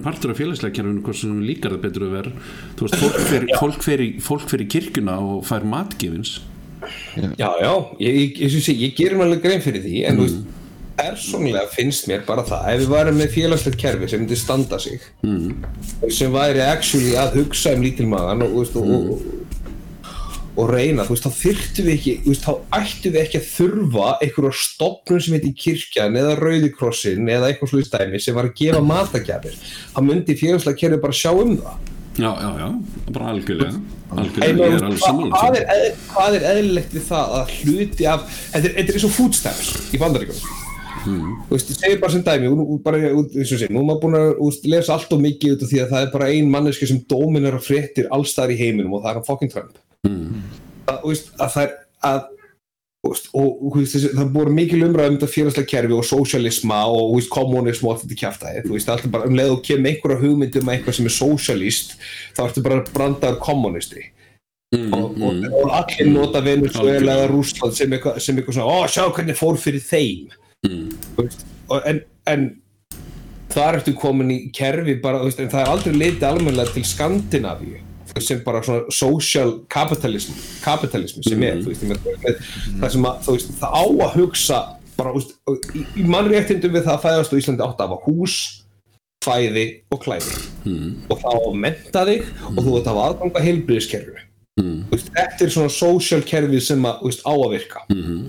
[0.00, 2.32] er partur af félagslega kerfinu hvort sem líkar það betur að vera.
[2.74, 6.40] Þú veist, fólk fer, fólk fer, í, fólk fer í kirkuna og fær matgefins
[7.16, 8.52] Já, já, ég, ég,
[9.16, 10.52] mér alveg grein fyrir því en þú veist,
[10.96, 15.02] persónulega finnst mér bara það ef við varum með félagslegt kerfi sem myndi standa sig
[15.26, 15.64] mm.
[16.12, 19.24] sem væri actually að hugsa um lítilmagan og, veist, og,
[20.56, 23.50] og, reyna, þú veist, þá þyrftum við ekki þú veist, þá ættum við ekki að
[23.50, 28.56] þurfa einhverja stopnum sem heiti kirkjan eða rauðikrossin eða eitthvað slúið stæmi sem var að
[28.62, 29.60] gefa matagjafir
[29.92, 31.92] þá myndi félagslega kerfi bara sjá um það.
[32.16, 32.68] Já, já, já,
[33.12, 33.80] bara algjörlega.
[34.16, 35.40] Algjörlega, ég er alveg sammála
[36.14, 40.62] hvað, er, eðlilegt við það að hluti af þetta er, eins og foodsteps í bandaríkjum
[41.06, 41.36] Hmm.
[41.46, 45.12] þú veist, ég segir bara sem dæmi nú er maður búin að úst, lesa allt
[45.14, 48.08] og mikið út af því að það er bara ein manneski sem dóminar að fréttir
[48.10, 50.40] allstar í heiminum og það er hann fucking Trump Hmm.
[50.86, 51.04] að,
[51.42, 52.24] að það er að
[53.06, 58.02] og það búið mikil umræð um þetta félagslega kerfi og sósialisma og kommunism og allt
[58.02, 61.06] þetta kjæftæði þú veist, alltaf bara um leið og kemur einhverja hugmyndi um eitthvað sem
[61.06, 61.94] er sósialist
[62.34, 64.10] þá ertu bara brandaður kommunisti
[64.74, 65.52] Mm, og, og, mm.
[65.60, 67.12] og allir nota Venezuela Algjörlega.
[67.14, 70.34] eða Rússland sem eitthvað, sem eitthvað svona, ó sjá hvernig fór fyrir þeim
[70.66, 70.88] Mm.
[71.16, 72.46] Veist, og, en, en
[73.52, 77.82] þar ertu komin í kerfi bara, veist, en það er aldrei litið almennilega til Skandinavíu
[78.24, 82.44] sem bara svona social capitalism kapitalismi sem er, þú veist, með, með,
[82.82, 84.60] það sem að, þú veist, það á að hugsa
[84.96, 88.00] bara, þú veist, í, í mannréttindum við það að fæðast á Íslandi átt að hafa
[88.06, 88.38] hús
[89.26, 90.36] fæði og klæði.
[91.10, 94.26] Og það á að menta þig og þú ert að hafa aðganga heilbriðiskerfinu
[94.56, 94.86] Mm.
[94.88, 97.82] Þú veist, þetta er svona social kerfi sem að, þú veist, á að virka.
[97.92, 98.20] Mhm.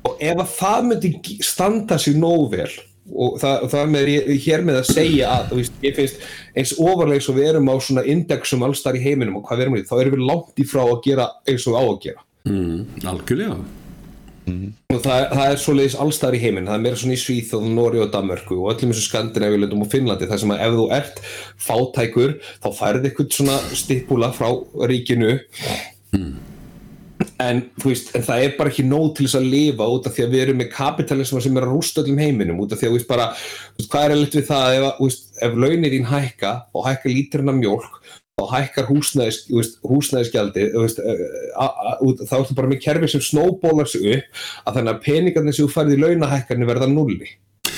[0.00, 1.10] og ef að það myndi
[1.44, 2.70] standa sig nóg vel
[3.14, 4.12] og það, og það með
[4.44, 8.06] hér með að segja að veist, ég finnst eins ofarlegs og við erum á svona
[8.08, 10.82] indexum allstar í heiminum og hvað við erum í, þá erum við langt í frá
[10.86, 12.26] að gera eins og á að gera.
[12.48, 13.04] Mm.
[13.04, 13.60] algjörlega.
[14.90, 18.00] Og það, það er svoleiðis allstar í heiminn það er meira svona í Svíþjóð, Nóri
[18.02, 21.20] og Danmörku og öllum þessu Skandinavíulöndum og Finnlandi þar sem að ef þú ert
[21.66, 22.32] fátækur
[22.64, 24.48] þá færði eitthvað svona stippula frá
[24.90, 25.36] ríkinu
[27.40, 30.16] en, þú veist, en það er bara ekki nóg til þess að lifa út af
[30.16, 32.88] því að við erum með kapitalisma sem er að rústa öllum heiminum út af því
[32.88, 33.28] að þú veist, bara,
[33.74, 37.14] þú veist, hvað er að við það ef, veist, ef launir þín hækka og hækka
[37.14, 38.00] líturinn af mjólk
[38.40, 43.24] þá hækkar húsnæðis, veist, húsnæðisgjaldi veist, a, a, út, þá ertu bara með kerfi sem
[43.24, 47.34] snowballar sig upp að þannig að peningarnir sem þú færði í launahækkarnir verða nulli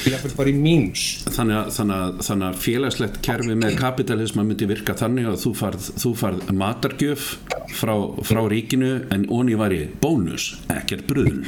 [0.09, 4.45] ég er bara í mínus þannig að, þannig, að, þannig að félagslegt kerfi með kapitalisma
[4.47, 7.29] myndi virka þannig að þú farð, þú farð matargjöf
[7.77, 7.95] frá,
[8.27, 11.45] frá ríkinu en onni væri bónus, ekkert bruðl.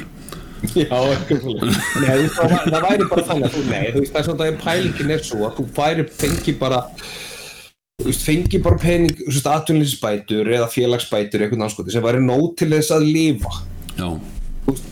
[0.73, 0.87] Já.
[0.87, 4.27] Nei, þú veist, það, það væri bara þannig að þú, nei, þú veist, það er
[4.29, 6.79] svona að pælingin er svo að þú færi, fengi bara,
[8.01, 12.55] þú veist, fengi bara pening, þú veist, atvinnlýsbætur eða félagsbætur, eitthvað anskoti, sem væri nóg
[12.61, 13.53] til þess að lifa,
[13.99, 14.07] já,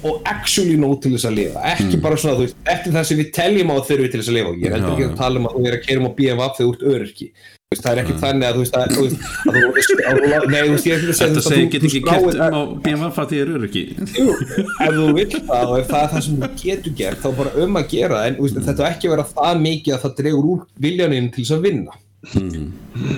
[0.04, 3.20] og actually nóg til þess að lifa, ekki bara svona, þú veist, eftir það sem
[3.20, 5.58] við teljum á þurfi til þess að lifa, ég heldur ekki að tala um að
[5.58, 7.28] þú er að kerum á BMF þegar þú ert öryrki,
[7.74, 10.74] það er ekki þannig að þú veist, að, þú veist, að að ég er ekki
[10.74, 13.84] að segja þetta að segir get ekki kert um á BMF að því eru ekki
[14.20, 14.36] Jú,
[14.84, 17.56] ef þú vill það og ef það er það sem þú getur gert þá bara
[17.64, 20.52] um að gera en úst, þetta er ekki að vera það mikið að það dregur
[20.54, 21.98] úr viljaninn til þess að vinna.
[22.24, 22.70] Mm.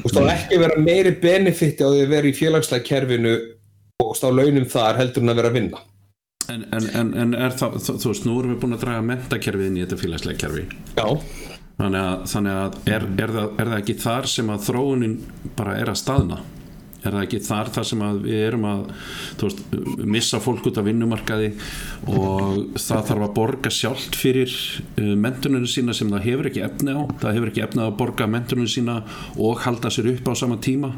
[0.07, 3.35] það er ekki að vera meiri benefitti á því að vera í félagslega kerfinu
[4.01, 5.83] og stá launum þar heldur en að vera að vinna
[6.49, 9.69] En, en, en, en er það, þú veist, nú erum við búin að draga mentakerfið
[9.69, 10.65] inn í þetta félagslega kerfi.
[10.97, 11.07] Já,
[11.79, 15.15] þannig að, þannig að er, er, það, er það ekki þar sem að þróunin
[15.57, 16.41] bara er að staðna?
[17.05, 18.85] Er það ekki þar þar sem að við erum að
[19.41, 19.59] veist,
[20.15, 21.51] missa fólk út af vinnumarkaði
[22.09, 26.97] og það þarf að borga sjálft fyrir uh, mentuninu sína sem það hefur ekki efni
[26.97, 27.01] á?
[27.21, 28.97] Það hefur ekki efni á að borga mentuninu sína
[29.37, 30.95] og halda sér upp á sama tíma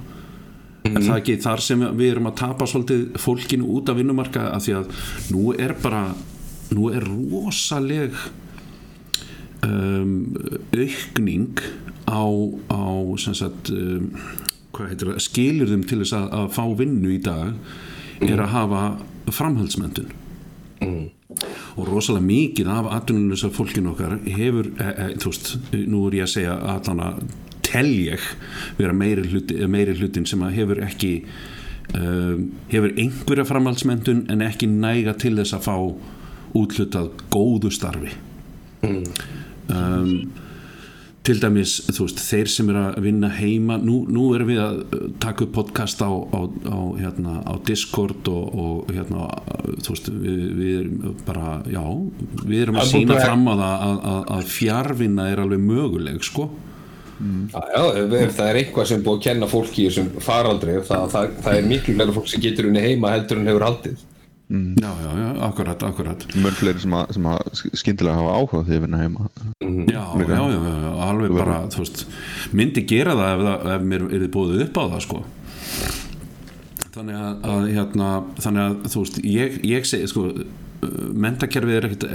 [0.92, 4.66] er það ekki þar sem við erum að tapa svolítið fólkinu út af vinnumarkaði af
[4.66, 4.92] því að
[5.36, 6.04] nú er bara
[6.76, 8.16] nú er rosaleg
[9.66, 10.14] um,
[10.76, 11.62] aukning
[12.08, 12.24] á,
[12.72, 12.84] á
[13.18, 14.12] sagt um,
[14.76, 17.54] það, skilurðum til þess að, að fá vinnu í dag
[18.24, 18.84] er að hafa
[19.34, 20.14] framhaldsmyndun
[21.78, 25.52] og rosalega mikið af atvinnulegsa fólkinu okkar hefur, e, e, þú veist,
[25.90, 27.20] nú er ég að segja allan að
[27.68, 28.24] tel ég
[28.80, 31.12] vera meiri, hluti, meiri hlutin sem að hefur ekki
[31.98, 35.78] um, hefur einhverja framhaldsmyndun en ekki næga til þess að fá
[36.58, 38.14] útlutað góðu starfi.
[39.68, 40.12] Um,
[41.28, 45.02] til dæmis veist, þeir sem er að vinna heima nú, nú erum við að uh,
[45.20, 46.40] taka upp podcast á, á,
[46.72, 49.26] á, hérna, á Discord og, og hérna,
[49.90, 51.84] veist, við, við erum bara, já,
[52.46, 56.24] við erum að sína að- fram á það að, að, að fjárvinna er alveg möguleg,
[56.24, 56.48] sko
[57.54, 60.78] já, já ef, ef það er eitthvað sem búið að kenna fólki í þessum faraldri
[60.88, 64.06] það, það, það er miklu fleira fólk sem getur unni heima heldur en hefur haldið.
[64.48, 66.22] Já, já, já, akkurat, akkurat.
[66.40, 67.50] Mörg fleiri sem að, sem að
[67.82, 69.26] skyndilega hafa áhuga því að vinna heima.
[69.60, 72.06] Já, já, já, já, já, alveg bara þú veist,
[72.56, 75.20] myndi gera það ef, það, ef mér er þið búið upp á það sko.
[76.96, 80.24] Þannig að, að hérna, þannig að þú veist, ég, ég segi sko
[81.28, 82.08] mentakerfið er ekkit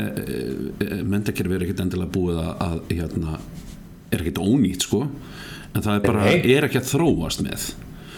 [1.10, 3.38] mentakerfið er ekkit endilega búið að, að hérna,
[4.12, 5.06] er ekkit ónýtt sko.
[5.72, 7.68] En það er bara, er ekki að þróast með.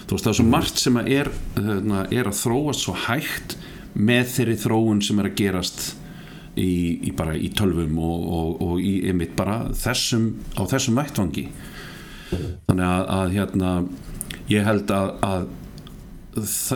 [0.04, 3.58] Þú veist, það er svo margt sem að er, hérna, er að þróast svo hægt
[3.94, 5.84] með þeirri þróun sem er að gerast
[6.58, 6.70] í,
[7.08, 11.46] í bara í tölvum og, og, og í einmitt bara þessum, á þessum vættvangi
[12.34, 13.74] þannig að, að hérna
[14.50, 15.46] ég held að, að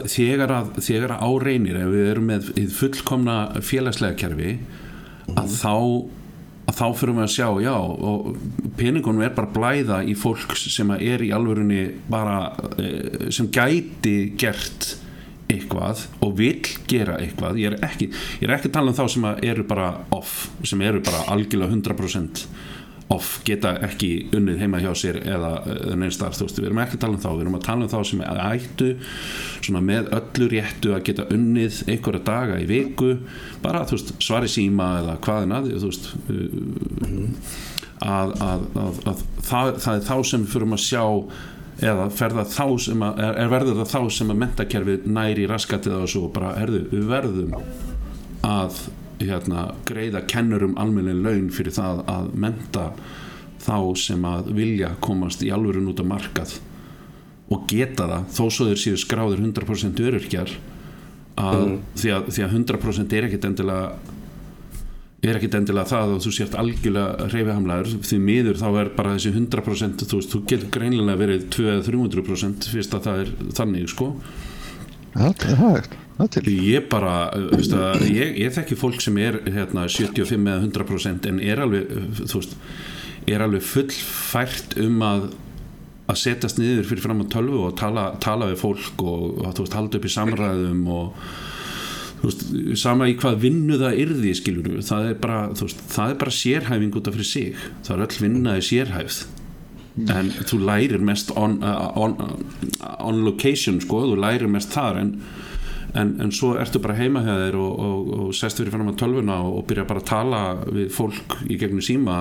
[0.06, 4.52] þegar að að á reynir ef við erum með fullkomna félagslega kerfi
[5.34, 5.74] að þá
[6.68, 7.74] að þá fyrir við að sjá, já
[8.78, 12.38] peningunum er bara blæða í fólk sem er í alvörunni bara
[12.76, 14.94] eh, sem gæti gert
[15.48, 16.60] eitthvað og vill
[16.90, 17.56] gera eitthvað.
[17.62, 18.10] Ég er ekki,
[18.42, 21.72] ég er ekki að tala um þá sem eru bara off, sem eru bara algjörlega
[21.72, 22.44] 100%
[23.12, 26.80] off geta ekki unnið heima hjá sér eða, eða neins þar, þú veist, við erum
[26.82, 27.28] ekki að tala um þá.
[27.30, 28.90] Við erum að tala um þá sem ættu
[29.64, 33.14] svona með öllu réttu að geta unnið einhverja daga í viku
[33.64, 36.10] bara, þú veist, svari síma eða hvaðin að þú veist
[38.04, 41.04] að, að, að, að það, það er þá sem við fyrir að sjá
[41.78, 46.56] eða að er, er verður það þá sem að mentakerfi næri raskatið og svo bara,
[46.58, 47.54] herðu, við verðum
[48.46, 48.80] að
[49.22, 52.90] hérna, greiða kennurum almennin laun fyrir það að menta
[53.62, 56.58] þá sem að vilja komast í alvörun út á markað
[57.52, 60.52] og geta það þó svo þeir séu skráður 100% öryrkjar
[61.38, 61.64] að,
[61.98, 64.14] því, að, því að 100% er ekkit endilega
[65.18, 69.32] er ekkit endilega það að þú sért algjörlega reyfihamlaður því miður þá er bara þessi
[69.34, 74.12] 100% þú, veist, þú getur greinilega verið 200-300% fyrst að það er þannig sko.
[75.16, 77.16] Það er til ég bara
[77.52, 77.74] veist
[78.08, 81.92] ég, ég þekki fólk sem er hérna, 75 eða 100% en er alveg
[82.24, 82.56] veist,
[83.28, 85.28] er alveg fullfært um að
[86.08, 89.98] að setjast niður fyrir fram á tölvu og tala, tala við fólk og, veist, halda
[90.00, 91.26] upp í samræðum og
[92.78, 95.42] sama í hvað vinnu það yrði skilur við, það er bara
[96.18, 97.66] bara sérhæfing út af fyrir sig.
[97.86, 99.20] Það er öll vinnaði sérhæfð.
[100.14, 102.16] En þú lærir mest on, uh, on,
[103.02, 105.12] on location sko, þú lærir mest þar en,
[105.98, 108.94] en, en svo ertu bara heima hjá þér og, og, og sest fyrir fram á
[108.98, 112.16] tölvuna og, og byrja bara að tala við fólk í gegnum síma.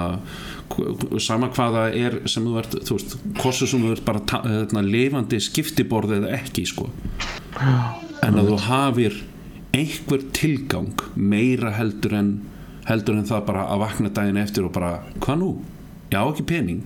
[1.23, 4.83] Sama hvað það er sem þú ert þú veist, hvorsu sem þú ert bara þarna,
[4.85, 6.89] lifandi skiptiborð eða ekki sko.
[8.25, 9.17] En að þú hafir
[9.77, 12.35] einhver tilgang meira heldur en
[12.87, 15.49] heldur en það bara að vakna daginn eftir og bara, hvað nú?
[16.07, 16.85] Já, ekki pening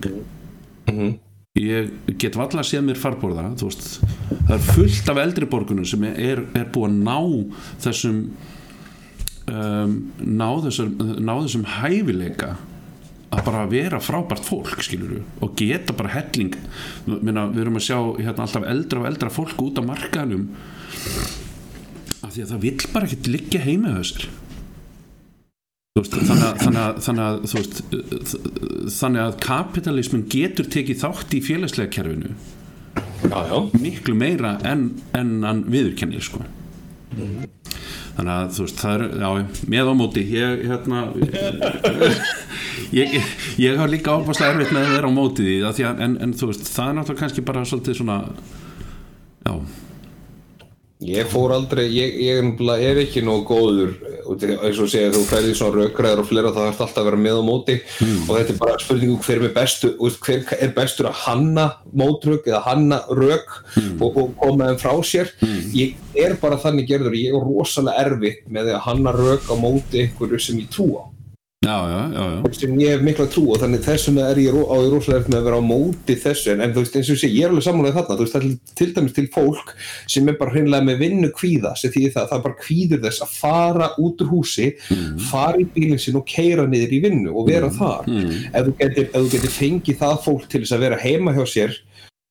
[1.60, 3.98] ég get valla að séð mér farborða veist,
[4.48, 7.18] það er fullt af eldri borgunum sem er, er búið að ná
[7.84, 8.22] þessum
[9.52, 12.54] um, ná þessum ná þessum hæfileika
[13.32, 16.56] að bara vera frábært fólk skilur við og geta bara helling.
[17.08, 20.48] Minna, við erum að sjá hérna, alltaf eldra og eldra fólk út á markaðnum
[22.22, 24.41] af því að það vill bara ekkert liggja heima Þú
[25.98, 26.60] veist, þannig að,
[27.04, 27.80] þannig að, að, veist,
[28.96, 34.86] þannig að kapitalismin getur tekið þátt í félagslega kerfinu já, já, miklu meira en,
[35.16, 36.40] en hann viðurkennir sko.
[37.12, 41.04] þannig að veist, það er, já, með á móti ég, hérna
[42.96, 43.30] ég, ég,
[43.60, 46.36] ég har líka áfærslega erfitt með að vera á móti því að að, en, en
[46.40, 48.20] það er náttúrulega kannski bara svolítið svona
[49.44, 49.54] já
[51.02, 53.94] Ég fór aldrei, ég, ég er ekki nógu góður,
[54.38, 57.40] eins og segja þú ferðir svona raukræðar og flera þá þarf alltaf að vera með
[57.42, 58.20] á móti mm.
[58.28, 62.62] og þetta er bara spurningu hver er bestu, hver er bestur að hanna mótrök eða
[62.68, 63.96] hanna rauk mm.
[63.98, 65.32] og, og koma þeim frá sér.
[65.42, 65.64] Mm.
[65.80, 70.04] Ég er bara þannig gerður, ég er rosalega erfitt með að hanna rauk á móti
[70.06, 71.04] einhverju sem ég trú á.
[71.62, 72.52] Já, já, já, já.
[72.58, 75.44] sem ég hef mikla trú og þannig þessum er ég á því rosalega með að
[75.46, 77.66] vera á móti þessu en, en þú veist eins og ég sé, ég er alveg
[77.68, 79.70] samanlega þarna þú veist það er til dæmis til fólk
[80.10, 84.24] sem er bara hreinlega með vinnu kvíða það, það bara kvíður þess að fara út
[84.26, 85.22] úr húsi mm.
[85.30, 87.78] fara í bílinn sin og keira niður í vinnu og vera mm.
[87.78, 88.34] þar mm.
[88.50, 91.78] ef þú getur, getur fengið það fólk til þess að vera heima hjá sér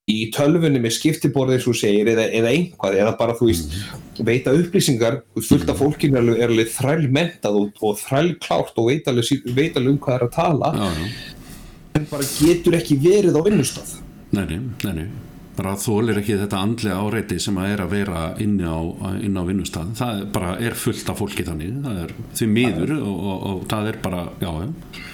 [0.09, 4.21] í tölfunni með skiptiborðið og segir eða, eða einhvað eða bara þú veist mm.
[4.27, 8.89] veita upplýsingar fullt af fólkinu er alveg, alveg þræl mentað og, og þræl klárt og
[8.89, 9.43] veit alveg,
[9.85, 11.11] um hvað er að tala já, já.
[11.99, 13.99] en bara getur ekki verið á vinnustaf
[14.31, 15.09] Nei, nei, nei
[15.57, 19.89] bara þólir ekki þetta andlega áreiti sem að er að vera inn á, á vinnustaf
[19.99, 21.73] það er bara er fullt af fólki þannig.
[21.83, 25.09] Það er því miður og, og, og það er bara, já, já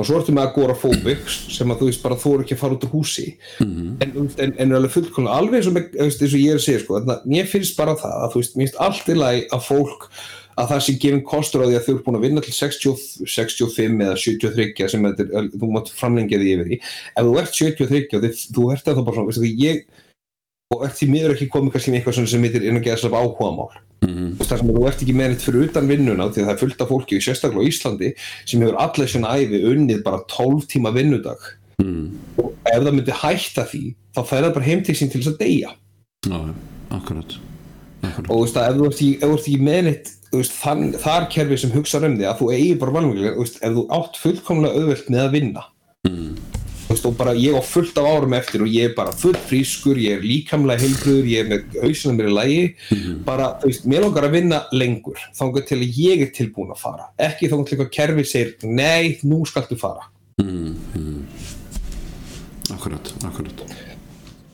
[0.00, 2.76] og svo ertu með agorafóbics sem að þú veist bara þú eru ekki að fara
[2.76, 3.28] út úr húsi.
[3.60, 3.94] Mm -hmm.
[4.02, 6.80] en, en, en er alveg fullkonlega alveg eins og, eins og ég er að segja
[6.80, 10.10] sko, mér finnst bara það að þú veist, mér finnst allt í lagi að fólk
[10.60, 12.96] að það sé gefin kostur á því að þau eru búin að vinna til 60,
[13.24, 18.16] 65 eða 73 sem er, þú mátt framlengja því yfir í ef þú ert 73
[18.18, 19.84] og þið, þú ert það bara svona, veistu því ég
[20.74, 23.70] og ert því miður ekki komið kannski með eitthvað sem heitir innan geðslega áhuga mál
[24.00, 24.44] mm -hmm.
[24.44, 26.80] þar sem þú ert ekki með neitt fyrir utan vinnuna því að það er fullt
[26.80, 28.12] af fólki, sérstaklega á Íslandi
[28.44, 31.40] sem hefur allir svona æfi unnið bara 12 tíma vinnudag
[31.82, 32.06] mm.
[32.38, 33.84] og ef það myndi hætta því
[34.14, 35.70] þá fær það bara heimtíksinn til þess að deyja
[36.28, 36.40] Já,
[36.90, 37.36] akkurat,
[38.02, 38.30] akkurat.
[38.30, 41.56] og þú veist að ef þú ert ekki, ekki með neitt veist, þann, þar kerfi
[41.58, 45.24] sem hugsa um því að þú eigi bara valmögulega ef þú átt fullkomlega auðvöld með
[45.24, 45.62] að vinna
[46.08, 46.59] mm
[46.90, 50.18] og bara ég á fullt af árum eftir og ég er bara full frískur, ég
[50.18, 53.18] er líkamlega heilbröður, ég er með hausina mér í lægi mm -hmm.
[53.24, 56.72] bara, þú veist, mér langar að vinna lengur, þá engar til að ég er tilbúin
[56.74, 60.10] að fara, ekki þá engar til að kerfi segir, nei, nú skaltu fara.
[60.42, 61.22] Mm -hmm.
[62.74, 63.64] Akkurat, akkurat.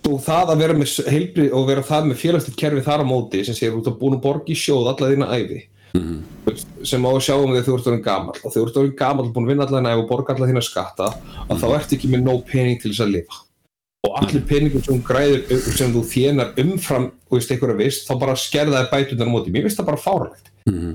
[0.09, 3.45] Og það að vera með heilbrið og vera það með félagsleitt kerfi þar á móti
[3.45, 5.67] sem segir, ert að búin að borga í sjóð alla þína æfi
[5.97, 6.85] mm -hmm.
[6.85, 9.01] sem á að sjá um því að þú ert orðin gamal og þú ert orðin
[9.01, 11.17] gamal og búin að vinna allavega næg og borga allavega þína skatta mm
[11.49, 11.61] -hmm.
[11.61, 13.37] þá ert ekki með nóg pening til þess að lifa.
[14.07, 15.41] Og allir peningum sem, græður,
[15.79, 19.51] sem þú þjenar umfram og einhverja vist þá bara skerðaði bætunar á móti.
[19.51, 20.95] Mér finnst það bara fáralegt mm -hmm.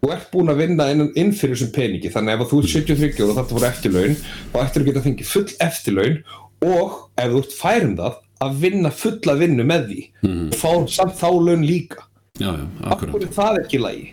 [0.00, 3.24] þú ert búin að vinna inn, inn fyrir þessum peningi þannig ef þú ert 73
[3.24, 4.16] og þetta voru eftirlaun
[4.52, 6.16] þá ættir þú að geta fengið full eftirlaun
[6.60, 10.02] og ef þú ert færum það að vinna fulla vinnu með því.
[10.50, 12.09] Og fá samt þá laun líka
[12.40, 14.06] já, já, akkurat Akkur er það ekki lægi?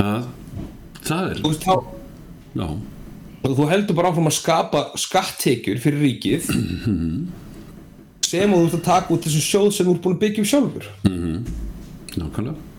[0.00, 0.26] Það,
[1.00, 1.76] það er Þú veist þá
[3.44, 7.16] og þú heldur bara áfram að skapa skattekjur fyrir ríkið mm -hmm.
[8.24, 10.50] sem þú ert að taka út þessu sjóð sem þú ert búin að byggja um
[10.52, 11.38] sjálfur mm -hmm.
[12.16, 12.73] Nákvæmlega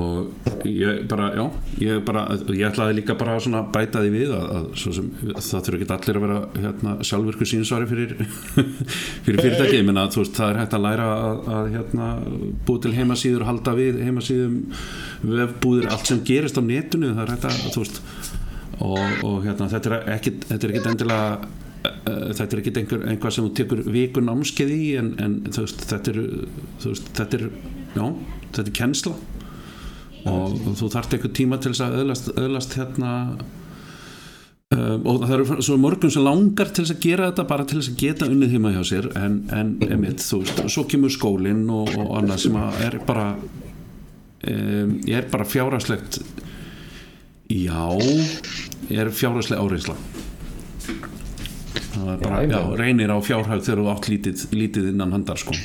[0.00, 0.30] og
[0.64, 1.50] ég bara, já
[1.84, 5.76] ég, bara, ég ætlaði líka bara að bæta því við að, að sem, það þurfa
[5.76, 8.14] ekki allir að vera hérna, sjálfurku sínsvari fyrir,
[9.26, 12.06] fyrir fyrirtæki menn að veist, það er hægt að læra að, að hérna,
[12.64, 14.54] búið til heimasýður halda við heimasýðum
[15.34, 18.00] vefbúðir allt sem gerist á netinu það er hægt að veist,
[18.78, 20.48] og, og hérna, þetta er ekkit
[20.94, 21.26] endilega
[21.84, 25.84] eh, þetta er ekkit einhver, einhvað sem þú tekur vikun ámskeið í en, en veist,
[25.92, 26.24] þetta er
[26.80, 27.46] þetta er,
[27.92, 28.06] já,
[28.48, 29.16] þetta er kennsla
[30.28, 33.12] og þú þarft eitthvað tíma til þess að öðlast, öðlast hérna
[34.76, 37.80] um, og það eru svo mörgum sem langar til þess að gera þetta bara til
[37.80, 41.64] þess að geta unnið heima hjá sér en, en emitt, þú veist, svo kemur skólinn
[41.72, 46.22] og, og annað sem er bara um, ég er bara fjárhagslegt.
[47.52, 47.84] Já
[48.88, 49.96] ég er fjárhagsleg áreysla
[51.92, 55.56] það er bara, já, reynir á fjárhag þegar þú átt lítið, lítið innan handar sko.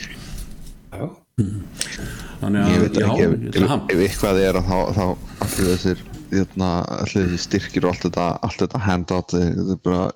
[0.92, 5.04] Já þannig að ég veit ekki ef, ef, ef eitthvað er þá, þá
[5.46, 6.00] allir þessir
[6.32, 10.08] hérna, allir þessir styrkir og allt þetta, allt þetta handout þetta er bara,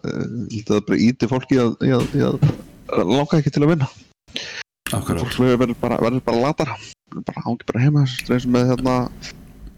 [0.56, 2.50] þetta er bara íti fólki að, að, að,
[2.98, 3.92] að langa ekki til að vinna.
[4.92, 6.74] Fólk verður bara, verður bara latar
[7.28, 8.18] bara hangi bara heima eins
[8.48, 8.98] og með hérna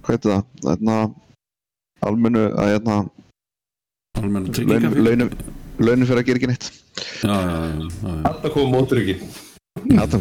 [0.03, 0.43] hvað heitir það?
[0.67, 0.97] Hérna
[2.07, 2.97] almennu að hérna
[4.19, 5.05] almennu tryggingafíl
[5.83, 6.69] launin fyrir að gera ekki neitt.
[7.27, 9.03] Alltaf koma mótur
[9.89, 10.17] Það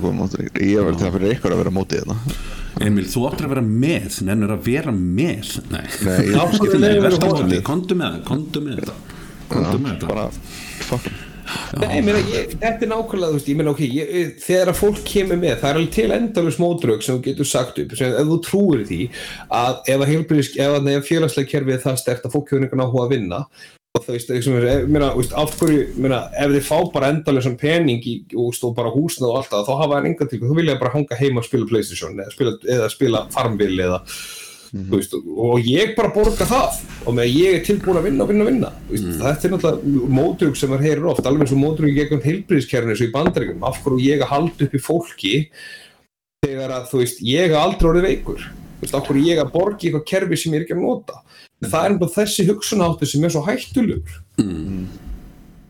[0.63, 2.51] ég verði það fyrir ykkur að vera mótið þetta
[2.83, 5.51] Emil, þú áttur að vera með nennur að vera með.
[5.71, 7.19] Nei, Nei ég skilði það
[7.67, 8.97] Kondu með það, kondu með þetta.
[9.53, 10.09] Kondu með þetta.
[10.09, 10.25] Bara,
[10.89, 11.13] fuck
[11.77, 14.79] Nei, ég meina, ég, þetta er nákvæmlega, þú veist, ég meina, ok, ég, þegar að
[14.79, 18.17] fólk kemur með, það er alveg til endalus mótrög sem þú getur sagt upp, sem
[18.21, 19.01] ef þú trúir því
[19.59, 20.13] að ef að
[21.03, 23.43] að félagslega kerfið er það stert að fólk hefur einhvern áhuga að vinna
[23.93, 28.15] og þú veist, ég meina, af hverju, meina, ef þið fá bara endalusan pening í,
[28.41, 30.93] og stóð bara húsnað og allt það, þá hafa það enga til, þú vilja bara
[30.95, 34.01] hanga heima og spila Playstation eða spila, eða spila Farmville eða
[34.73, 34.97] Mm -hmm.
[34.97, 36.81] veist, og ég bara borga það.
[37.05, 38.41] Og með að ég er tilbúin að vinna og vinna.
[38.41, 38.69] Og vinna
[39.07, 39.21] mm.
[39.21, 42.91] þetta er náttúrulega mótrug sem er heyrir oft alveg eins og mótrug í gegnum heilbríðiskerfinu
[42.91, 45.49] eins og í bandaríkjum, af hverju ég að halda upp í fólki
[46.47, 48.41] þegar að þú veist, ég er aldrei orðið veikur.
[48.81, 51.21] Veist, af hverju ég að borga í eitthvað kerfi sem ég er ekki að nota
[51.63, 54.87] en það er bara þessi hugsunáttu sem er svo hættulegur mm.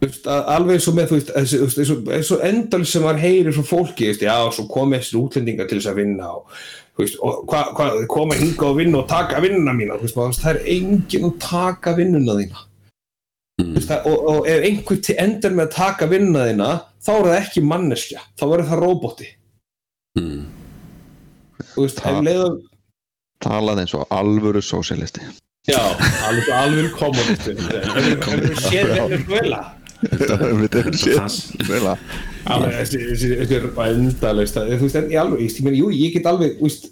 [0.03, 1.17] veist, alveg eins og með
[2.17, 5.93] eins og endal sem var heyrir frá fólki, já, svo kom þessi útlendingar til þess
[5.93, 6.63] að vinna og
[7.01, 10.59] Veist, og hvað hva, koma hinga og vinna og taka vinnuna mína veist, það er
[10.75, 12.65] enginn að taka vinnuna þína
[13.63, 13.71] mm.
[13.79, 16.69] veist, og, og ef einhver til endur með að taka vinnuna þína
[17.01, 19.31] þá er það ekki manneskja þá verður það roboti
[20.21, 20.43] mm.
[21.97, 22.61] Ta leiðum...
[23.41, 25.25] talað eins og alvöru sósialisti
[25.69, 25.79] já,
[26.27, 29.61] alveg alvöru kommunisti hefur við séð Venezuela
[30.03, 31.95] þetta hefur séð Venezuela
[32.43, 36.91] þetta er bara endalist þú veist, en ég alveg, ég jú, ég get alveg veist,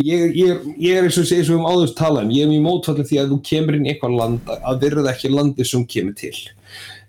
[0.00, 3.20] ég, ég, ég er eins og við um áðurst talaðum, ég er mjög mótfallið því
[3.20, 6.34] að þú kemur inn í eitthvað land að virða ekki landi sem kemur til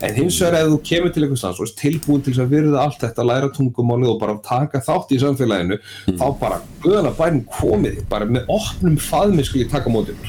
[0.06, 2.84] en hins vegar ef þú kemur til eitthvað stans og er tilbúin til að virða
[2.84, 6.18] allt þetta læra tungumálið og bara taka þátt í samfélaginu mm.
[6.20, 10.22] þá bara, guðan að bærin komið bara með opnum faðmið skulle ég taka mótið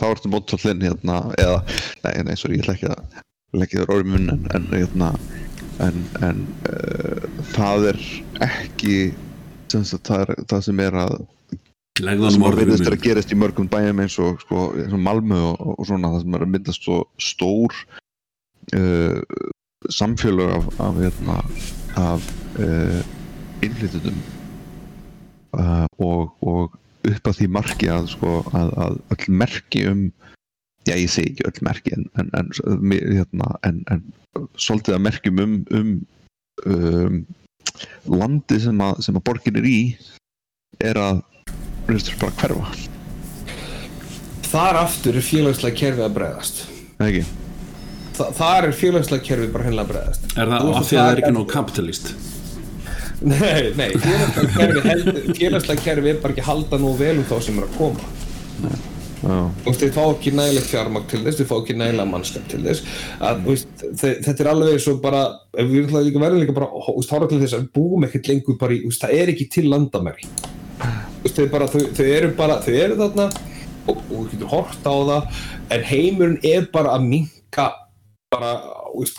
[0.00, 1.60] þá ertu mótfallin hérna, eða,
[2.06, 5.10] nei, nei, sorry, ég ætla ekki að leggja þér orðum en, en, hérna,
[5.84, 8.02] en, en uh, það er
[8.48, 8.96] ekki
[9.68, 11.18] það, er, það sem er að
[12.02, 15.60] það sem er að, að gerast í mörgum bæjum eins og, sko, eins og og,
[15.78, 17.74] og svona það sem er að myndast svo stór
[18.74, 19.20] uh,
[19.94, 21.36] samfélag af, af, hérna,
[22.00, 22.26] af
[22.58, 23.00] uh,
[23.62, 24.16] innflytjum
[26.02, 26.74] og, og
[27.04, 30.08] upp að því marki að, sko, að all merki um
[30.88, 32.50] já ég segi ekki öll merki en, en, en,
[32.90, 34.02] hérna, en
[34.58, 35.94] svolítið að merkjum um, um,
[36.66, 39.78] um landi sem að, sem að borgin er í
[40.82, 41.22] er að
[42.20, 42.66] bara hverfa.
[44.54, 46.62] Þar aftur er félagslega kerfið að bregðast.
[47.02, 47.24] Ekki?
[48.14, 50.30] Þa, Þar er félagslega kerfið bara hennilega að bregðast.
[50.34, 52.14] Er það af því að það er ekki nóg kapitalist?
[53.24, 53.90] Nei, nei
[55.40, 58.10] félagslega kerfið er bara ekki að halda nú vel um þá sem er að koma.
[58.64, 58.76] Nei
[59.24, 62.84] og þeir fá ekki nægilegt fjármagn til þess þeir fá ekki nægilega mannskap til þess.
[63.18, 63.46] Að, mm.
[63.48, 65.22] veist, þetta er alveg svo bara
[65.56, 69.04] við verðum líka bara hóra til þess að við búum ekkert lengur bara í veist,
[69.04, 70.28] það er ekki til landamæri
[71.24, 73.28] þau, bara, þau, þau eru bara þau eru þarna
[73.84, 75.42] og þú getur hort á það
[75.76, 77.68] en heimurinn er bara að minka
[78.34, 78.54] bara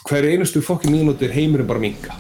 [0.08, 2.18] hverju einustu fokkin mínúti er heimurinn bara að minka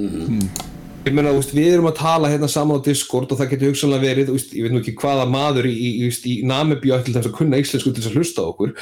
[0.00, 0.70] mm
[1.04, 4.30] ég meina, við erum að tala hérna saman á Discord og það getur hugsanlega verið,
[4.56, 7.92] ég veit nú ekki hvaða maður í, í, í Namibíu ætlir þess að kunna íslensku
[7.92, 8.72] til þess að hlusta okkur,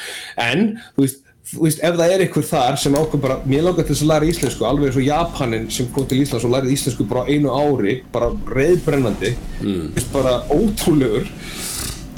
[0.45, 0.65] en
[0.95, 3.95] þú veist, þú veist, ef það er einhver þar sem ákveð bara, mér langar til
[3.95, 7.07] þess að læra íslensku, alveg eins og Japanin sem kom til Íslands og lærið íslensku
[7.11, 10.03] bara einu ári, bara reyðbrennandi, mm.
[10.15, 11.31] bara ótrúlegur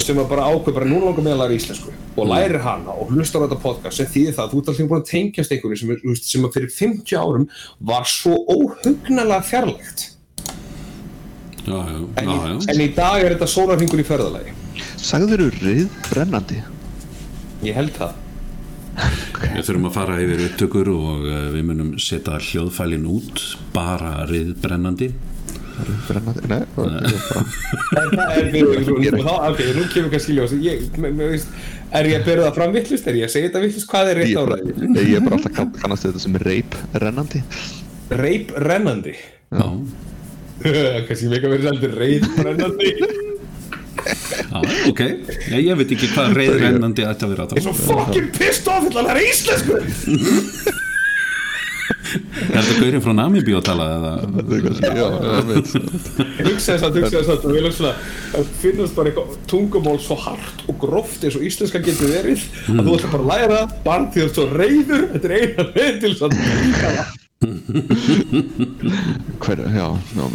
[0.05, 2.33] sem að bara ákveð bara núna langar með að læra íslensku og mm.
[2.33, 5.01] lærir hana og hlustar á þetta podcast sem þýðir það að þú ert alltaf búin
[5.01, 7.47] að tengjast einhverju sem, sem að fyrir 50 árum
[7.91, 10.05] var svo óhugnalega fjarlægt
[11.65, 14.53] já, já, en, já, en í dag er þetta sólarfingur í ferðalagi
[15.05, 16.61] Sagður þú rið brennandi?
[17.65, 18.24] Ég held það.
[19.53, 24.53] Við þurfum að fara yfir upptökur og uh, við munum setja hljóðfælin út bara rið
[24.63, 25.13] brennandi
[26.07, 26.61] brennandi, nei.
[29.49, 30.53] ok, nú kemur kannski ljós.
[31.95, 34.21] Er ég að byrja það fram vittlust, er ég að segja þetta vittlust, hvað er
[34.21, 34.75] reitt áræði?
[35.01, 37.43] Ég er bara alltaf kannast þetta sem reip rennandi
[38.09, 39.15] reip rennandi?
[39.51, 39.67] Já.
[41.07, 42.95] Kannski meika verið svolítið reip rennandi
[44.25, 44.57] Já,
[44.89, 45.01] ok,
[45.51, 48.71] ég, ég veit ekki hvað reip rennandi ætti að vera Það er svo fokkin pissed
[48.71, 50.81] off þetta að læra íslensku.
[52.15, 54.11] Er þetta gaurinn frá Namibí að tala eða?
[54.95, 55.73] Já, ég veit.
[56.45, 57.91] Hugsaði satt, hugsaði satt og við lögum svona
[58.39, 62.79] að finnast bara eitthvað tungumál svo hart og gróft eins og íslenska getur verið mm.
[62.79, 65.37] að þú ætla bara að læra bara því að þú er svo reyður þetta er
[65.41, 67.23] eina leið til þess að
[69.43, 70.25] Hver, já, já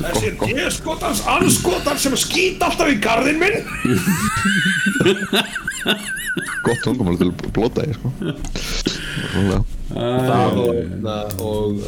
[0.00, 3.56] Þessi deskotans anskotan sem skýt alltaf í gardin minn.
[6.64, 8.08] Gott tungumál til blótaði sko.
[9.34, 9.62] Rólega
[9.94, 11.82] það og, na, og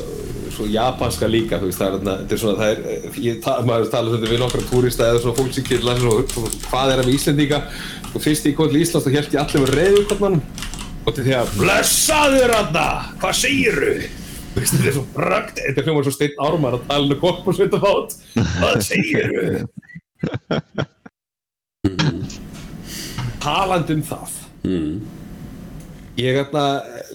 [0.55, 3.57] svo japanska líka þú veist það er, na, þetta er svona það er, ég, ta,
[3.67, 7.15] maður tala þetta við nokkra túrista eða svona fólk sem killa hvað er það með
[7.17, 7.61] Íslandíka
[8.13, 10.75] og fyrst ég kom til Íslands þá held ég allir með reyður hvernig
[11.07, 12.87] og til því að blessaður aðna,
[13.23, 14.23] hvað segir þau?
[14.57, 17.55] Þetta er svo rögt, þetta er hljómar svo steinn ármar að tala um kopp og
[17.59, 18.09] svita fát.
[18.57, 19.61] Hvað segir þau?
[23.45, 24.31] Taland um það.
[26.17, 26.63] Ég ætla,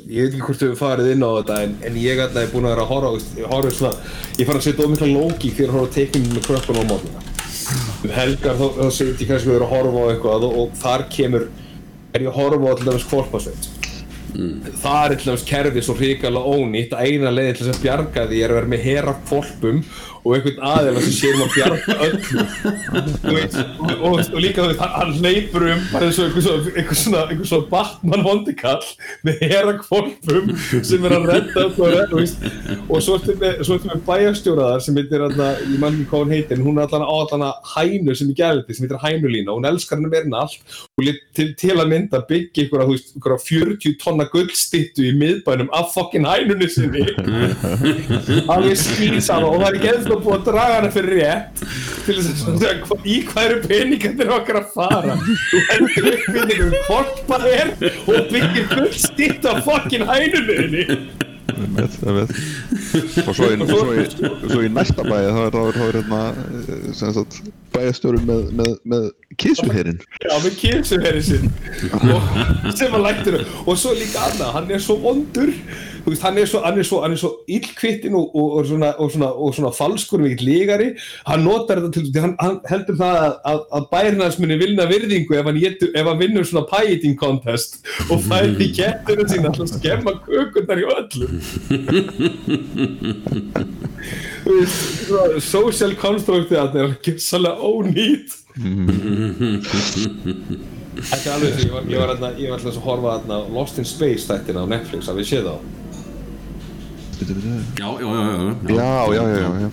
[0.06, 2.68] ég veit ekki hvort við farið inn á þetta en, en ég ætla er búin
[2.70, 5.78] að vera að horfa ég, horfa svona, ég fann að setja ómikla lógi fyrir að
[5.80, 7.24] horfa teiknum með krökkun á mótuna
[8.06, 10.78] um helgar þá, þá setjum ég kannski að vera að horfa á eitthvað og, og
[10.84, 11.48] þar kemur
[12.12, 13.70] er ég að horfa á alltaf kvolpasveit
[14.36, 14.55] mm.
[14.84, 18.41] það er alltaf kerfið svo hrikalega ónýtt að eina leiði til þess að bjarga því
[18.41, 19.84] er að vera með hera kvolpum
[20.22, 22.46] og einhvern aðeins sem séum að bjarga öllu.
[23.82, 28.26] Og, og, og líka þú veist, hann hleypur um eins og einhver svona, svona Batman
[28.26, 28.86] vondikall
[29.26, 35.26] með hera kvolpum sem er að redda og svo ertu með, með bæjarstjóraðar sem heitir
[35.28, 38.40] alltaf, ég mann ekki hvað hún heitir hún er alltaf á alltaf hænu sem er
[38.42, 42.22] gæðið sem heitir hænulína og hún elskar henni meirinn allt og til, til að mynda
[42.28, 47.06] byggja einhverja, veist, einhverja 40 tonna gullstittu í miðbænum af fokkin hænunni sinni.
[48.54, 51.64] Alveg skýrsáð og það er ekki eða búið að draga hana fyrir rétt
[52.05, 55.18] til þess að segja í hvað eru peningarnir okkar að fara?
[55.24, 60.07] Þú heldur upp peningum hvort það er og byggir gullstittu af fokkin
[61.72, 62.32] með.
[63.28, 64.05] og svo í, svo í,
[64.49, 66.22] svo í næsta bæði þá er það hérna
[67.76, 69.07] bæjastjórum með, með, með
[69.41, 71.47] kísuherrin já með kísuherrin sinn.
[72.78, 75.53] Sem að lættur og svo líka annað, hann er svo vondur
[76.06, 80.47] veist, hann er svo, svo, svo illkvittin og, og, og, svona, svona, svona falskur mikill
[80.47, 80.89] lígari
[81.28, 85.45] hann notar þetta til hann, hann heldur það að, að, að bærnarsmunni vilna virðingu ef
[85.49, 87.72] hann, getur, ef hann vinnur svona pie eating contest
[88.10, 91.32] og fæði í kettunum sín að skemma kökundar í öllum
[95.41, 98.38] social constructið að það er ekki svolítið ónýtt.
[101.02, 104.72] Þetta er alveg því, ég var alltaf að horfa að Lost in Space þættina á
[104.74, 105.56] Netflix, að við séð á
[107.22, 109.72] Já, já, já Já, já, já, já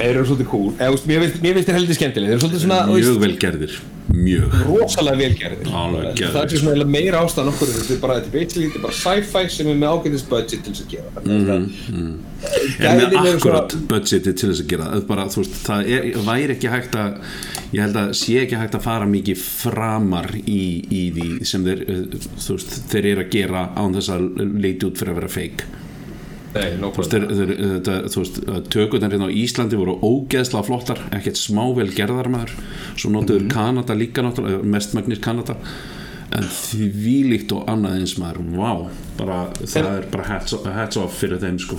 [0.00, 0.68] Þeir eru svolítið cool.
[0.78, 1.08] Eða, veist,
[1.42, 3.74] Mér finnst þér heldur skemmtileg Þeir eru svolítið svona Mjög velgerðir.
[4.10, 4.54] Mjög.
[4.66, 5.68] Rosalega velgerðir.
[5.80, 8.86] Alveg Það er svona meira ástæðan okkur Þetta er bara, þetta er basically, þetta er
[8.86, 12.12] bara sci-fi sem er með ágætist budget til þess að gera mm -hmm.
[12.80, 13.88] En með akkurat svona...
[13.92, 14.96] budgeti til þess að gera Það.
[14.96, 17.10] Er bara, þú veist, það er, væri ekki hægt að
[17.70, 21.84] Ég held að sé ekki hægt að fara mikið framar í, í því sem þeir,
[22.42, 24.24] þú veist, þeir eru að gera án þess að
[24.58, 25.68] leiti út fyrir að vera fake.
[25.68, 25.79] Nei,
[26.54, 27.14] þú veist,
[28.10, 28.40] þú veist
[28.74, 32.56] tökurnar hérna á Íslandi voru ógeðsla flottar ekkert smável gerðar maður
[32.96, 33.54] svo notuður mm -hmm.
[33.54, 35.56] Kanada líka náttúrulega mestmagnir Kanada
[36.30, 38.88] en því líkt og annað eins maður wow,
[39.18, 41.76] bara, það en, er bara hats, hats off fyrir þeim sko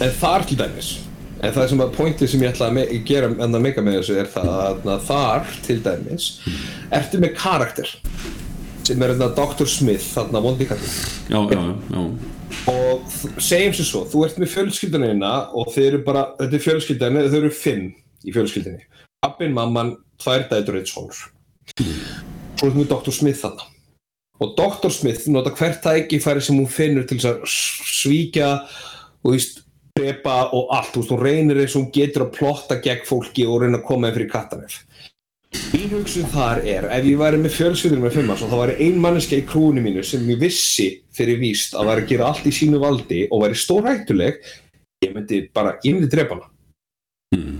[0.00, 0.98] en þar til dæmis
[1.40, 4.18] en það sem að pointið sem ég ætla að gera en að meika með þessu
[4.20, 6.52] er það að þar til dæmis mm.
[6.90, 7.92] ertu með karakter
[8.86, 9.66] sem er þarna Dr.
[9.66, 10.96] Smith þarna vondikallin
[11.28, 12.35] já, já, já
[12.70, 13.06] og
[13.42, 17.38] segjum sér svo, þú ert með fjölskyldunina og þeir eru bara, þetta er fjölskyldunni þau
[17.40, 17.86] eru fimm
[18.26, 18.86] í fjölskyldunni
[19.24, 21.22] pappin, mamman, tvær dætur eitt sólur
[21.76, 23.14] svo erum við Dr.
[23.14, 23.68] Smith þarna
[24.42, 24.92] og Dr.
[24.92, 28.50] Smith nota hvert tækifæri sem hún finnur til að svíkja
[29.26, 29.38] og
[29.96, 33.80] drepa og allt, hún reynir þess að hún getur að plotta gegn fólki og reyna
[33.80, 34.82] að koma inn fyrir kattanef
[35.72, 38.98] Mín hugsun þar er, ef ég væri með fjölskyldur með fimmars og þá væri ein
[39.02, 42.52] manneska í krúinu mínu sem ég vissi fyrir víst að væri að gera allt í
[42.54, 44.38] sínu valdi og væri stórhættuleg,
[45.04, 46.52] ég myndi bara, ég myndi drepa hana.
[47.36, 47.58] Mm.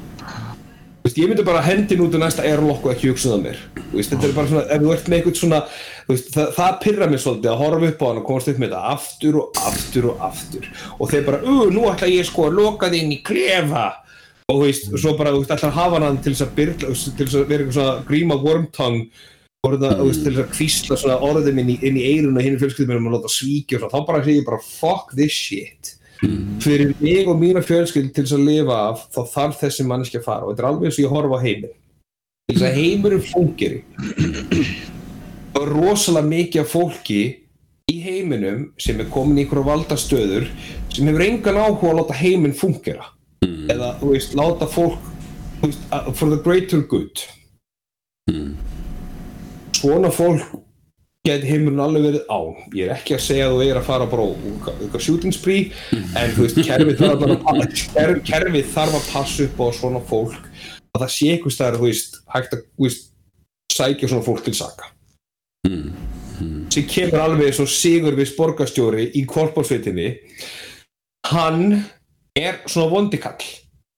[1.06, 3.58] Veist, ég myndi bara hendin út í næsta og ekki hugsa um það mér.
[3.92, 5.60] Veist, þetta er bara svona, ef þú ert með eitthvað svona,
[6.08, 8.72] veist, það, það pyrra mér svolítið að horfa upp á hann og komast upp með
[8.72, 10.66] þetta aftur og aftur og aftur
[10.98, 13.84] og þeir bara, uh, nú ætla ég sko að loka þig inn í klefa
[14.46, 16.76] og þú veist, og svo bara, þú veist, alltaf hafa hann til þess að byrja,
[16.86, 18.98] til þess að vera eitthvað svona gríma wormtang,
[19.66, 20.02] orða, mm.
[20.06, 23.08] veist, til þess að kvísla svona orðin inn í, inn í eirun og hinn fjölskyldum
[23.10, 25.96] og láta svíkja og svona, þá bara segir ég bara fuck this shit.
[26.24, 26.60] Mm.
[26.64, 30.28] fyrir mig og mína fjölskyld til þess að lifa af, þá þarf þessi manneski að
[30.30, 30.46] fara.
[30.46, 31.74] Og þetta er alveg eins og ég horfa á heiminn.
[32.46, 33.74] Til þess að heimurinn fungir
[35.56, 37.20] þá er rosalega mikið af fólki
[37.90, 40.48] í heiminum sem er komin í ykkur valdastöður
[40.92, 43.10] sem hefur engan áhuga að láta heiminn fungera
[43.44, 43.66] mm.
[43.72, 45.10] eða þú veist, láta fólk
[45.62, 45.82] veist,
[46.14, 47.24] for the greater good
[48.30, 48.54] mm.
[49.80, 50.62] svona fólk
[51.26, 52.40] geti heimurinn alveg verið á
[52.76, 54.26] ég er ekki að segja að þú er að fara bara
[54.94, 59.62] á shooting spree en þú veist, kerfið þarf að, kerf, kerfið þarf að passa upp
[59.62, 60.36] á svona fólk
[60.96, 63.08] að það sé eitthvað stær, þú veist, hægt að veist,
[63.72, 64.92] sækja svona fólk til saka
[65.66, 65.90] mm.
[66.72, 70.12] sem kemur alveg svo sigur við sporgastjóri í korpórsveitinni
[71.32, 71.82] hann
[72.36, 73.54] er svona vondikall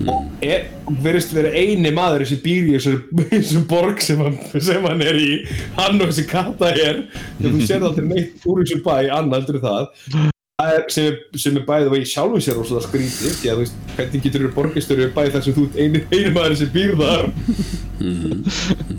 [0.06, 0.68] og er,
[1.02, 5.30] verðist vera eini maður sem býr í þessu borg sem hann, sem hann er í
[5.74, 7.00] hann og þessi kata er
[7.40, 9.88] þegar þú sér til neitt úr þessu bæ annaldur það
[10.62, 13.58] er, sem, er, sem er bæðið og ég sjálfum sér og svona skrítið því að
[13.58, 16.70] þú veist, hvernig getur þú borgistöru bæðið þar sem þú ert eini, eini maður sem
[16.76, 17.26] býr þar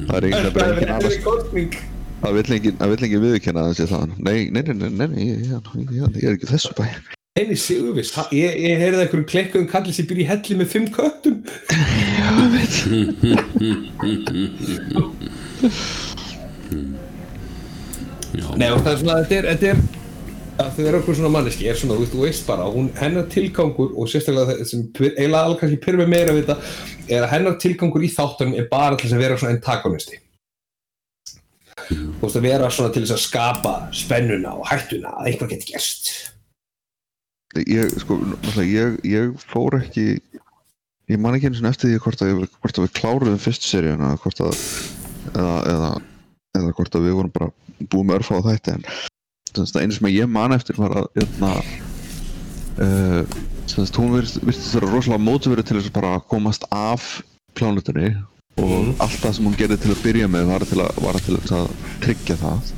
[0.10, 1.80] það er er annars ekki kostning
[2.20, 6.90] það vill enginn viðurkenna þessi það nei, nei, nei, nei, ég, er ekki þessu bæ
[7.38, 10.88] Henni Sigurvis, ha- ég, ég heyrði einhverjum klekkuðum kallið sem býr í helli með fimm
[10.96, 11.44] köttum.
[18.36, 19.80] Já, Nei, og það er svona, þetta er, þetta er
[20.60, 24.10] að þau eru okkur svona manneski, er svona, þú veist, bara hún, hennar tilgangur og
[24.12, 26.58] sérstaklega það sem eiginlega alveg kannski pyrr með meira við þetta
[27.16, 30.20] er að hennar tilgangur í þáttunum er bara til að vera svona antagonisti
[31.90, 35.72] þú veist, að vera svona til þess að skapa spennuna og hættuna að eitthvað geti
[35.74, 36.12] gerst
[37.58, 38.20] ég, sko,
[38.62, 40.22] ég, ég fór ekki
[41.10, 43.72] ég man ekki eins og eftir því hvort að, ég, hvort að við kláruðum fyrstu
[43.72, 45.92] seríuna eða, eða,
[46.60, 48.86] eða hvort að við vorum bara búið með örfá á þætti en
[49.58, 51.54] þess, einu sem ég man eftir var að hérna
[52.86, 53.38] uh,
[53.70, 57.10] þess, hún virtist vera rosalega mótiverið til að komast af
[57.58, 58.14] plánutunni
[58.60, 61.38] og allt það sem hún gerði til að byrja með var til að, var til
[61.40, 61.70] að
[62.04, 62.72] tryggja það.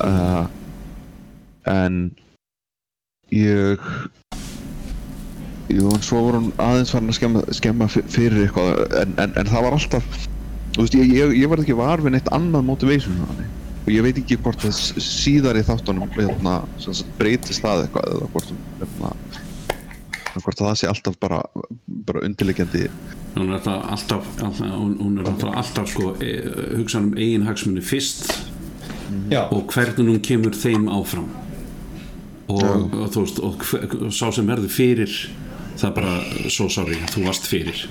[0.00, 0.44] Uh,
[1.70, 1.96] en
[3.34, 3.90] ég
[5.70, 9.34] Jú, en svo voru hún aðeins farin að skemma, skemma fyr- fyrir eitthvað en, en,
[9.38, 10.06] en það var alltaf
[10.74, 14.18] þú veist, ég, ég, ég var ekki var við neitt annað motivation og ég veit
[14.18, 14.74] ekki hvort það
[15.06, 16.56] síðar í þáttunum hérna,
[17.20, 18.50] breytist það eitthvað eða hvort,
[18.80, 19.12] hérna,
[20.40, 21.40] hvort það sé alltaf bara,
[21.86, 22.88] bara undirlegjandi
[23.36, 26.34] hún er alltaf, alltaf, alltaf hún, er alltaf, alltaf sko, e,
[26.80, 28.32] hugsa um eigin hagsmunni fyrst
[29.30, 31.30] Já, og hvernig hún kemur þeim áfram
[32.50, 33.64] og, og þú veist og,
[34.00, 35.14] og sá sem verður fyrir
[35.80, 36.14] það er bara,
[36.52, 37.84] so sorry, þú varst fyrir.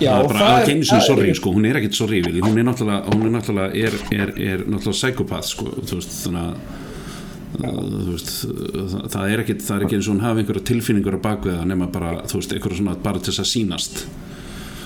[0.00, 2.22] Já, það er og bara ekki einu sinni það sorry sko, hún er ekkert sorry
[2.24, 2.40] Vili.
[2.44, 6.46] hún er náttúrulega, hún er náttúrulega er, er, er náttúrulega psykopath sko, þú veist, þannig
[6.46, 6.76] að
[8.10, 11.20] veist, það, það er ekkert það er ekki eins og hún hafi einhverja tilfinningur á
[11.26, 14.00] bakveða nema bara, þú veist, einhverja svona bara til þess að sýnast.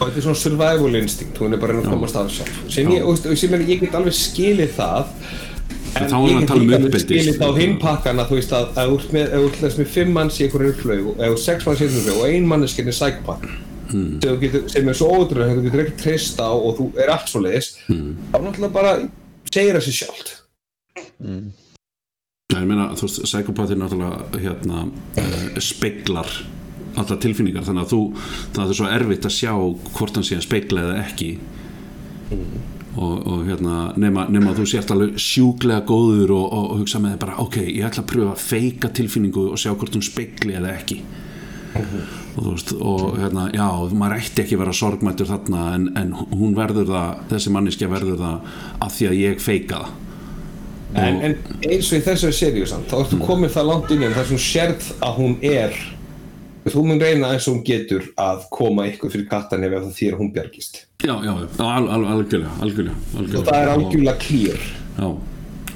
[0.01, 2.61] Og þetta er svona survival instinct, hún er bara að komast að sjálf.
[2.73, 5.14] Sem ég, og, sem er, ég get alveg skilið það
[5.97, 7.41] en þá er ég að tala um skilið sko.
[7.41, 10.74] það á hinn pakkana þú veist að ef þú ert með, fimm manns í einhverju
[10.82, 13.51] flög og ef þú sex manns í einhverju flög og ein manneskinn er psykopath
[13.91, 14.20] Hmm.
[14.70, 17.72] sem, er svo ótrúlega þú getur ekki treyst á og þú er allt svo leiðis
[17.88, 18.12] Hmm.
[18.30, 18.93] þá náttúrulega bara
[19.51, 20.30] segir það sér sjálft
[22.55, 24.84] ég meina, þú veist, psykopath er náttúrulega hérna,
[25.18, 26.30] uh, speglar
[26.99, 28.01] allar tilfinningar, þannig að þú
[28.55, 29.53] það er svo erfitt að sjá
[29.99, 31.28] hvort hann sé að spegla eða ekki
[33.01, 37.14] og, og hérna, nema, nema þú sért alveg sjúklega góður og, og, og hugsa með
[37.14, 40.57] þig bara, ok, ég ætla að pröfa að feika tilfinningu og sjá hvort hún spegli
[40.59, 41.01] eða ekki
[41.80, 46.55] og þú veist, og hérna, já, maður ætti ekki vera sorgmættur þarna en, en hún
[46.59, 49.98] verður það, þessi manniskja verður það að því að ég feika það
[50.98, 51.34] en, en
[51.70, 53.01] eins og í þessari seríu þá Hmm.
[53.05, 55.76] ertu komið það langt inn í hann þar sem þú sérð að hún er
[56.69, 60.17] þú mun reyna eins og hún getur að koma ykkur fyrir kattan ef það þýr
[60.17, 63.41] að hún bjargist Já, já, já, al, al, algjörlega, algjörlega, algjörlega.
[63.41, 64.67] og það er algjörlega klýr
[65.01, 65.07] Já,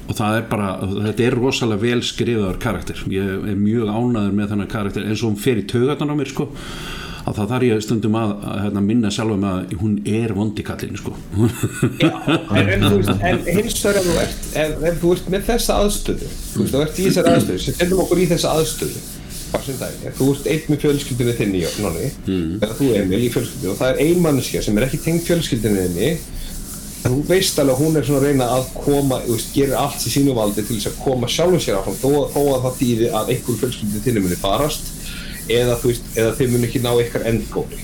[0.05, 0.67] og það er bara,
[1.07, 3.01] þetta er rosalega vel skrifaður karakter.
[3.09, 6.29] Ég er mjög ánæður með þennan karakter eins og hún fer í taugarnar á mér,
[6.29, 6.47] sko.
[7.25, 10.99] Að það þarf ég stundum að, að hérna, minna sjálfa með að hún er vondikallin,
[11.01, 11.15] sko.
[12.03, 12.11] Já,
[12.53, 16.61] en, en, hins vegar ef þú ert ef, ef þú ert með þessa aðstöðu þú
[16.61, 19.01] veist, þú ert í þessari aðstöðu setjum okkur í þessa aðstöðu
[20.17, 22.55] þú ert einn með fjölskyldunni þinni Nonni, mm.
[22.61, 25.85] eða þú Emil í fjölskyldunni og það er ein manneskja sem er ekki tengd fjölskyldunni
[25.85, 26.09] þinni
[27.05, 29.77] en þú veist alveg að hún er svona að reyna að koma þú veist, gerir
[29.77, 32.79] allt í sínu valdi til þess að koma sjálfum sér áfram þó, þó að það
[32.81, 34.91] þýði að einhver fjölskyldunni þinni muni farast
[35.45, 37.83] eða þú veist, eða þið muni ekki ná ykkar endgóli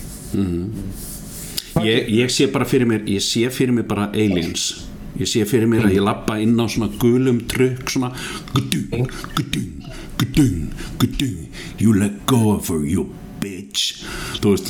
[1.80, 4.88] Ég, ég sé bara fyrir mér, ég sé fyrir mér bara aliens.
[5.20, 8.12] Ég sé fyrir mér að ég lappa inn á svona gulum trukk, svona
[8.52, 9.08] gudung,
[9.38, 9.81] gudung,
[10.22, 10.70] gudung,
[11.02, 11.50] gudung,
[11.82, 13.08] you let go of her, you
[13.42, 14.04] bitch.
[14.42, 14.68] Þú veist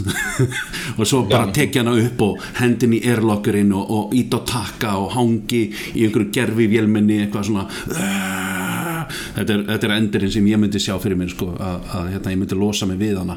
[1.00, 4.94] og svo bara tekja hana upp og hendin í airlockerinn og, og ít á takka
[5.02, 7.66] og hangi í einhverju gerfi vélmenni eitthvað svona.
[9.36, 12.34] Þetta er, þetta er endurinn sem ég myndi sjá fyrir mér sko, að, að hérna,
[12.36, 13.36] ég myndi losa mig við hana.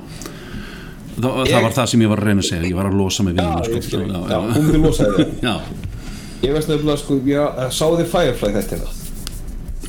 [1.14, 2.96] Þa, það Ég- var það sem ég var að reyna að segja ég var að
[2.98, 3.74] losa mig við hana Já, sko.
[3.74, 4.06] ég skil.
[4.14, 5.34] já, hún myndi losa þig.
[6.44, 8.78] Ég veist nefnilega sko, ég sá þið Firefly þetta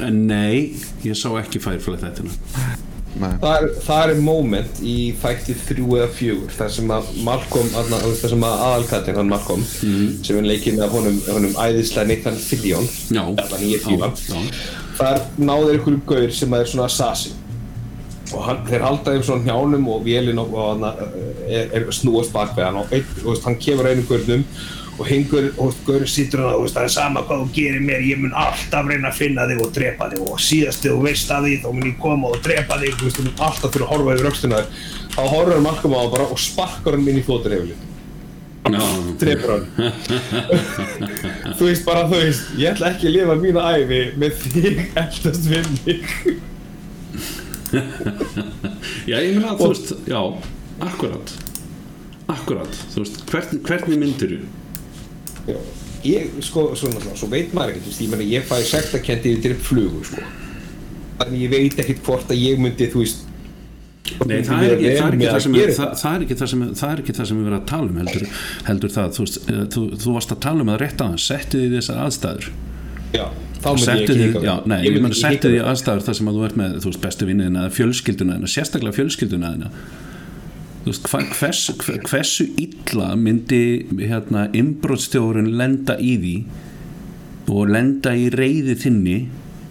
[0.04, 0.76] En nei,
[1.06, 2.28] ég sá ekki Firefly þetta
[3.16, 8.32] það er, það er moment í þætti þrjú eða fjögur þar sem að Malcolm, þar
[8.34, 10.10] sem að aðalkattin hann Malcolm, mm.
[10.28, 12.90] sem er leikinn af honum, honum æðislega Nathan Fillion
[15.00, 17.42] þar náður ykkur gaur sem er svona assassin.
[18.34, 21.12] Og hann, þeir halda þeim svona hjánum og vélinn og, og hann
[21.46, 24.44] er, er snúast bak við hann og, ein, og hann kemur einu gurnum
[24.96, 28.22] og hingur og Gauri sýtur hann og það er sama hvað þú gerir mér ég
[28.22, 30.22] mun alltaf reyna að finna þig og drepa þig.
[30.24, 33.10] Og síðast þegar þú veist að því þá mun ég koma og drepa þig þú
[33.10, 34.70] veist þú mun alltaf fyrir að horfa yfir aukstuna þig
[35.16, 37.92] þá horfur hann Malcolm á það bara og sparkar hann inn í flótur yfirleitt
[38.72, 38.84] no.
[39.22, 39.66] drefur hann.
[41.60, 45.50] Þú veist bara þú veist ég ætla ekki að lifa mína æfi með þig eldast
[45.52, 46.00] við mig.
[49.10, 50.22] Já ég meina að þú veist já,
[50.88, 51.36] akkurat.
[52.32, 54.65] Akkurat, þú veist, hvern, hvernig myndir þú
[55.46, 55.60] Já,
[56.06, 60.02] ég, sko, svona, svona, svo veit maður ekkert, ég meina, ég fæ sektakendi yfir flugu,
[60.10, 60.26] sko.
[61.20, 63.24] Þannig ég veit ekkert hvort að ég myndi, þú veist,
[64.06, 66.60] Nei, það er ekki það, er ekki það, sem, það, það er ekki það sem
[66.78, 68.26] það er ekki það sem við verðum að tala um heldur,
[68.68, 71.70] heldur það, þú eh, þú, þú varst að tala um að rétta það, settu því
[71.80, 72.50] þessar aðstæður.
[73.16, 73.24] Já,
[73.64, 76.46] þá myndi ég ekki Já, nei, ég myndi settu því aðstæður þar sem að þú
[76.50, 79.54] ert með, þú veist, bestu vinniðina, fjölskylduna sérstaklega fjölskylduna
[80.86, 81.64] veist, hvers,
[82.10, 86.36] hversu illa myndi hérna, inbrotstjórun lenda í því
[87.54, 89.18] og lenda í reyði þinni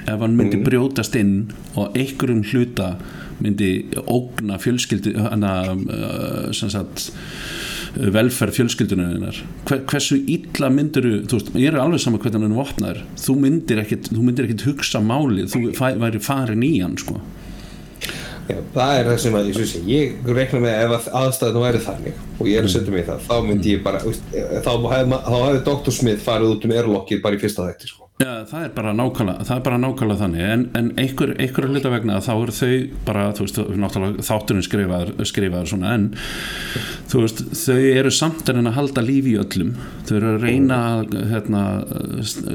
[0.04, 0.64] ef hann myndi mm.
[0.66, 1.36] brjótast inn
[1.74, 2.94] og einhverjum hluta
[3.42, 3.70] myndi
[4.06, 7.08] ógna fjölskyldu hana, uh, sagt,
[7.94, 9.38] velferð fjölskyldunar
[9.68, 13.82] Hver, hversu illa myndir þú veist, ég er alveg saman hvernig hann vopnar þú myndir
[13.84, 17.20] ekkit hugsa máli þú væri farin í hann sko
[18.44, 22.48] Já, það er það sem að ég, ég reikna með ef aðstæðinu væri þannig og
[22.50, 25.94] ég er að setja mig í það, þá myndi ég bara þá hefði Dr.
[25.96, 28.08] Smith farið út um erlokkið bara í fyrsta þætti sko.
[28.24, 32.30] Já, það er bara nákvæmlega, er nákvæmlega þannig en, en einhver, einhver hluta vegna þá
[32.32, 32.70] eru þau
[33.04, 36.06] bara, þú veist, náttúrulega þátturinn skrifaður, skrifaður svona en
[37.10, 39.74] þú veist, þau eru samt en að halda lífi í öllum
[40.08, 41.64] þau eru að reyna að hérna,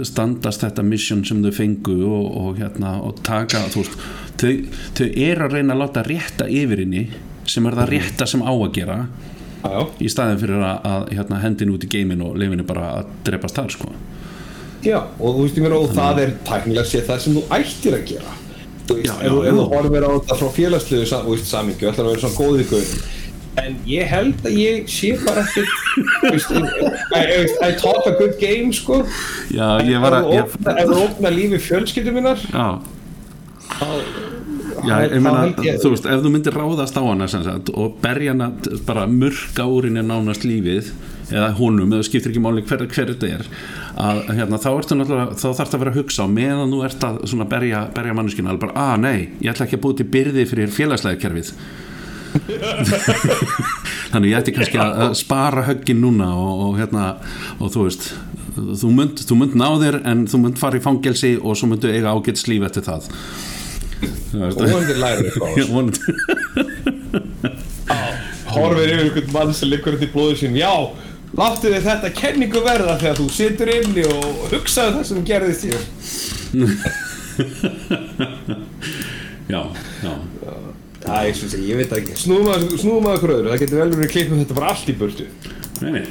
[0.09, 3.99] standast þetta mission sem þau fengu og, og hérna, og taka, þú veist
[4.41, 4.53] þau,
[4.97, 7.09] þau eru að reyna að láta rétta yfir henni
[7.49, 9.03] sem er það rétta sem á að gera
[9.59, 9.83] Já.
[10.01, 13.59] í staðin fyrir að, að hérna, hendin út í geimin og lefinu bara að drepast
[13.59, 13.93] þar sko.
[14.85, 17.97] Já, og þú veist ég meina og það er tæknilega sér það sem þú ættir
[17.97, 18.35] að gera.
[18.89, 22.39] Þú veist, já, ef þú horfir á þetta frá félagsliðu samingju, ætlar að vera svona
[22.39, 22.93] góðið gauð
[23.59, 25.65] en ég held að ég sé bara ekki
[27.65, 29.01] I talk a good game sko.
[29.53, 32.67] Já, ég var að ef þú opna lífi fjölskyldum minnar Já.
[34.79, 35.49] Já, ég meina,
[35.81, 38.51] þú veist, ef þú myndir ráðast á hana sagt, og berja hana
[38.87, 40.93] bara mörg árinni nánast lífið
[41.33, 43.43] eða honum, eða skiptir ekki máli hver, hver þetta er
[43.99, 47.05] að hérna, þá ertu náttúrulega þá þarfst að vera að hugsa á meðan þú ert
[47.09, 49.99] að svona, berja, berja manneskina, alveg bara, að ah, nei ég ætla ekki að búið
[49.99, 51.53] til byrði fyrir félagslega kerfið
[54.11, 57.05] þannig ég ætti kannski að spara höggin núna og, og hérna
[57.57, 58.11] og þú veist
[58.59, 61.89] þú mynd, þú mynd ná þér en þú mynd fara í fangelsi og svo myndu
[61.91, 63.07] eiga ágætt slíf eftir það.
[64.35, 65.49] Og vonandi læra eitthvað
[68.49, 70.71] horfið yfir einhvern mann sem liggur þetta í blóðu sín já,
[71.37, 74.23] láttu þið þetta kenningu verða þegar þú situr inni og
[74.53, 75.83] hugsaðu það sem gerðist hér.
[79.49, 79.61] Já,
[80.03, 80.13] já.
[81.01, 82.13] Það er svona, ég veit ekki.
[82.19, 85.25] Snúum að okkur öðru, það getur vel verið klippum þetta bara allt í burtu.
[85.79, 86.05] Nei, nei.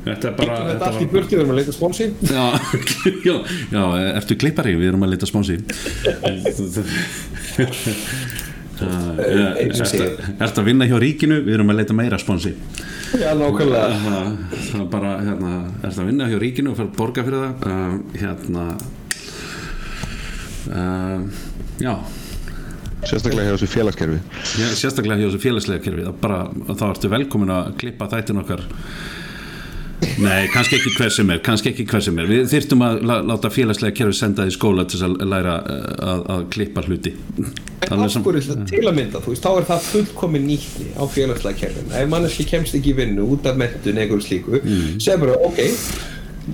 [0.00, 2.44] Þetta er bara Þetta er allt í burti, við erum að leita spónsi Já,
[3.28, 3.34] já,
[3.68, 3.82] já
[4.16, 5.60] ertu klippari, við erum að leita spónsi
[8.80, 12.54] Ertu að vinna hjá ríkinu, við erum að leita meira spónsi
[13.18, 13.88] Já, nákvæmlega.
[14.70, 15.52] Það er bara, hérna,
[15.82, 17.52] ertu að vinna hjá ríkinu og fara að borga fyrir það.
[17.66, 18.64] Uh, Hérna
[20.70, 21.20] uh,
[21.82, 21.94] Já.
[23.00, 24.18] Sérstaklega hjá þessu félagskerfi.
[24.60, 26.04] Já, sérstaklega hjá þessu félagslega kerfi.
[26.20, 28.66] Bara, þá ertu velkomin að klippa þættin okkar
[30.20, 32.28] Nei, kannski ekki hver sem er, kannski ekki hver sem er.
[32.28, 36.46] Við þyrtum að láta félagslega kerfi senda í skóla til að læra eh, að, að
[36.54, 37.14] klippa hluti.
[37.90, 41.90] En afhverju til að mynda, þú veist, þá er það fullkomin nýtti á félagslega kerfin.
[41.96, 44.96] Ef manneski kemst ekki í vinnu út af mentun eða slíku, mm.
[45.00, 45.60] segja bara, ok,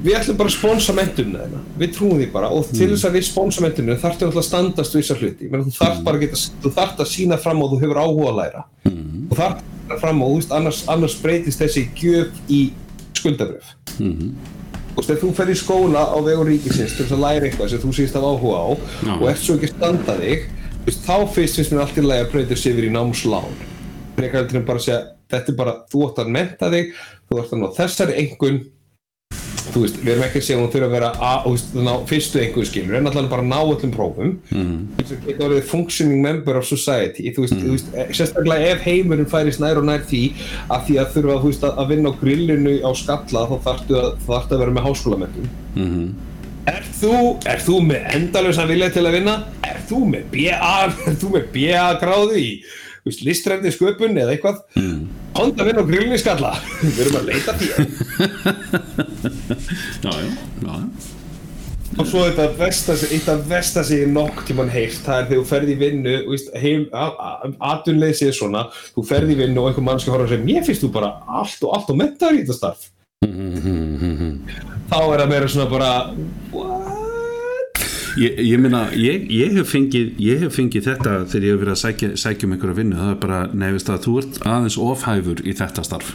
[0.03, 1.63] við ætlum bara að sponsa mentunna þeirra.
[1.83, 4.97] Við trúum því bara og til þess að við sponsa mentunna þarfum við að standast
[4.97, 5.51] þessar hluti.
[5.53, 8.33] Menn, þú þarf bara að geta, þú þarf að sína fram á þú hefur áhuga
[8.33, 8.65] að læra.
[8.87, 9.29] Mm.
[9.31, 12.61] Þú þarf fram á, þú veist, annars, annars breytist þessi gjöf í
[13.27, 14.31] skuldabröf mm -hmm.
[14.97, 17.83] og þegar þú fer í skóla á vegur ríkisins til þess að læra eitthvað sem
[17.83, 18.69] þú síðast af áhuga á
[19.07, 19.15] Já.
[19.21, 20.41] og ert svo ekki standað þig
[20.87, 23.53] þá fyrst finnst mér allt í lagi að breyta sér yfir í námslán
[25.31, 26.93] þetta er bara, þú ætti að menta þig
[27.27, 28.61] þú ætti að ná þessari engun
[29.73, 31.93] þú veist, við erum ekki að segja að hún þurfa að vera að, veist, ná,
[32.11, 34.77] fyrstu einhverju skilur en alltaf bara ná öllum prófum mm.
[35.01, 37.65] þetta er orðið functioning member of society þú veist, mm.
[37.65, 40.23] þú veist, eh, sérstaklega ef heimurinn færist nær og nær því
[40.69, 44.09] að því að þurfa þú veist, að vinna á grillinu á skalla þá þarftu að,
[44.29, 46.09] þarftu að vera með háskólamöndum mm -hmm.
[46.67, 49.35] Er þú, er þú með endalösa vilja til að vinna?
[49.63, 50.71] Er þú með BA,
[51.07, 52.51] er þú með BA gráði í
[53.27, 54.63] listræfni sköpun eða eitthvað.
[54.79, 55.03] Mm.
[55.37, 56.55] honda vinn á grillin í skalla.
[56.83, 57.69] Við erum að leita því.
[60.07, 60.31] Já, já,
[60.63, 60.75] já.
[61.97, 65.47] Og svo þetta vestas, eitt af vestas ég nokk tíman heilt, það er þegar þú
[65.49, 66.17] ferði í vinnu
[67.71, 70.91] aðunleysið svona þú ferði í vinnu og einhver mannski horfa og segja mér finnst þú
[70.99, 72.91] bara allt og allt og mentar í þetta starf.
[74.91, 75.93] Þá er það meira svona bara
[76.53, 76.86] what
[78.17, 81.73] Ég, ég minna, ég, ég, hef fengið, ég hef fengið þetta þegar ég hef verið
[81.75, 85.43] að sækja, sækja um einhverja vinnu, það er bara, nefnist að þú ert aðeins ofhæfur
[85.45, 86.15] í þetta starf.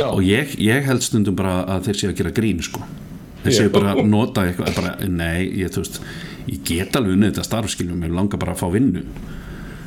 [0.00, 0.06] Já.
[0.08, 2.80] og ég held stundum bara að þeir séu að gera grín sko.
[3.42, 6.00] Þeir séu bara að nota eitthvað bara, nei, ég, veist,
[6.48, 9.04] ég get alveg unnið þetta starf, skiljum, ég langar bara að fá vinnu.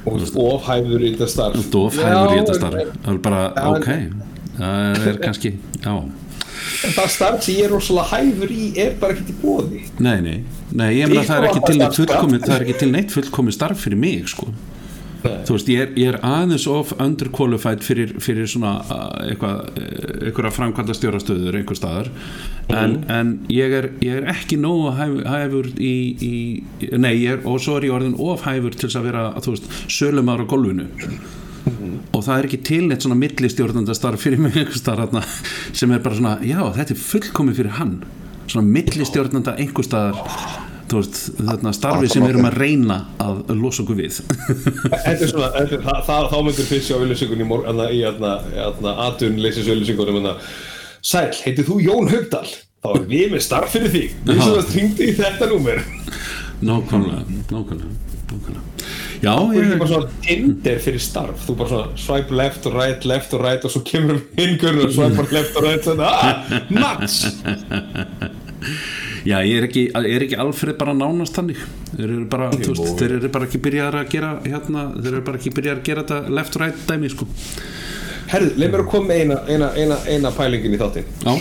[0.05, 1.67] Og ofhæfur í þetta starf.
[1.81, 3.43] Ofhæfur í þetta starf, það er bara,
[3.73, 3.89] ok
[4.55, 5.93] það er kannski, já
[6.85, 10.19] en það starf sem ég er rosalega hæfur í er bara ekki til bóði Nei,
[10.21, 10.37] nei,
[10.71, 13.57] nei ég meina það er ekki til neitt fullkomið það er ekki til neitt fullkomið
[13.59, 14.49] starf fyrir mig sko.
[15.25, 18.75] Þú veist, ég er, ég er aðeins of underqualified fyrir, fyrir svona
[19.23, 19.79] eitthvað,
[20.19, 22.11] eitthvað framkvæmda stjórastöður einhver staðar.
[22.69, 23.07] En, mm.
[23.15, 27.57] en ég, er, ég er ekki nógu hæf, hæfur í, í nei, ég er, og
[27.63, 30.89] svo er ég orðin of hæfur til að vera, þú veist, sölumar á golfinu
[32.11, 34.55] og það er ekki til neitt svona millistjórnandastarf fyrir mig
[35.75, 37.97] sem er bara svona, já þetta er fullkomið fyrir hann.
[38.45, 40.21] Svona millistjórnanda einhverstaðar
[40.93, 44.19] veist, þarna starfi sem við erum að reyna að losa okkur við.
[45.05, 47.47] Þetta er svona, það, það, þá myndir fyrst sjá auðlýsingunni
[47.95, 48.03] í
[48.93, 50.29] aðtunleysisauðlýsingunum
[51.05, 52.47] Sæl, heitið þú Jón Haugdal?
[52.85, 55.81] Þá er við með starf fyrir því við sem það stringdi í þetta númer.
[56.65, 57.93] Nákvæmlega, nákvæmlega,
[58.29, 58.84] nákvæmlega
[59.23, 61.43] Já, þú er ekki bara svona Tinder fyrir starf.
[61.45, 64.95] Þú bara svona swipe left og right, left og right og svo kemur hingur og
[64.95, 67.21] swipe left og right svona, ah, nuts!
[69.25, 71.61] Já, ég er ekki, er ekki alfrið bara nánast þannig?
[71.95, 75.25] Þeir eru bara, okay, veist, þeir eru bara ekki byrjað að gera hérna, þeir eru
[75.25, 77.27] bara ekki byrjað að gera þetta left og right dæmi, sko.
[78.29, 81.33] Herðu, leið mér að koma eina, eina, eina, eina pælingin í þáttin Já.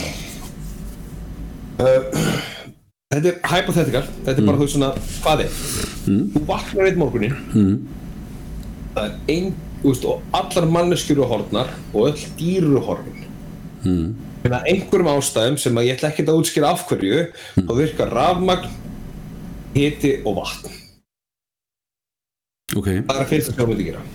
[1.81, 2.45] Uh,
[3.15, 4.49] Þetta er hypothetical, þetta er mm.
[4.51, 4.89] bara þú svona,
[5.23, 5.59] hvað er?
[6.09, 6.23] Mm.
[6.35, 7.77] Þú vaknar eitt morgunin, mm.
[8.97, 9.53] það er einn,
[9.85, 13.29] veist, og allar manneskjur eru horfnar og öll dýr eru horfin.
[13.85, 14.09] Mm.
[14.45, 17.69] En að einhverjum ástæðum sem að ég ætla ekki að útskýra af hverju, mm.
[17.69, 18.79] þá virkar rafmagn,
[19.77, 20.79] hiti og vatn.
[22.75, 23.05] Okay.
[23.05, 24.07] Það er að fyrsta hvað myndi gera.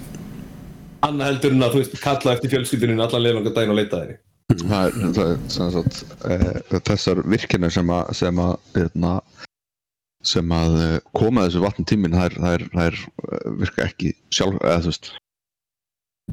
[1.08, 4.20] Anna heldur en að þú veist, kalla eftir fjölskylduninn allar lefanga dæn og leita þeirri
[4.58, 9.46] það er, það er sagt, e, þessar virkinu sem að sem að, eitna, hérna,
[10.26, 13.86] sem að eh, koma þessu vatn tímin það er, það er, það er eh, virka
[13.86, 15.12] ekki sjálf eða þú veist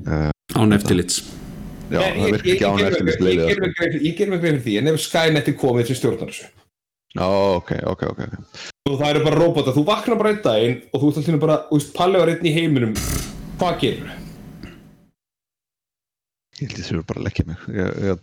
[0.02, 0.20] e,
[0.56, 1.22] án eftirlits.
[1.86, 5.02] Já ég, það virka ekki án eftirlits ég ger mig greið fyrir því en ef
[5.04, 6.50] Skynet er komið til stjórnar þessu.
[7.16, 8.22] Já ok ok ok
[8.90, 11.62] og það eru bara robota, þú vaknar bara einn daginn og þú ert alltaf bara,
[11.70, 12.94] þú veist, Palli var einn í heiminum.
[13.60, 14.25] Hvað gerur þau?
[16.56, 18.16] Ég held að það er bara að leggja mig Ég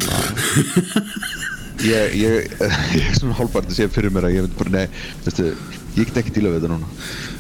[1.84, 2.52] Ég, ég,
[2.96, 4.84] ég er svona hálfbært að segja fyrir mér að ég veit bara, nei,
[5.26, 5.48] veistu,
[5.98, 6.88] ég get ekki díla við þetta núna.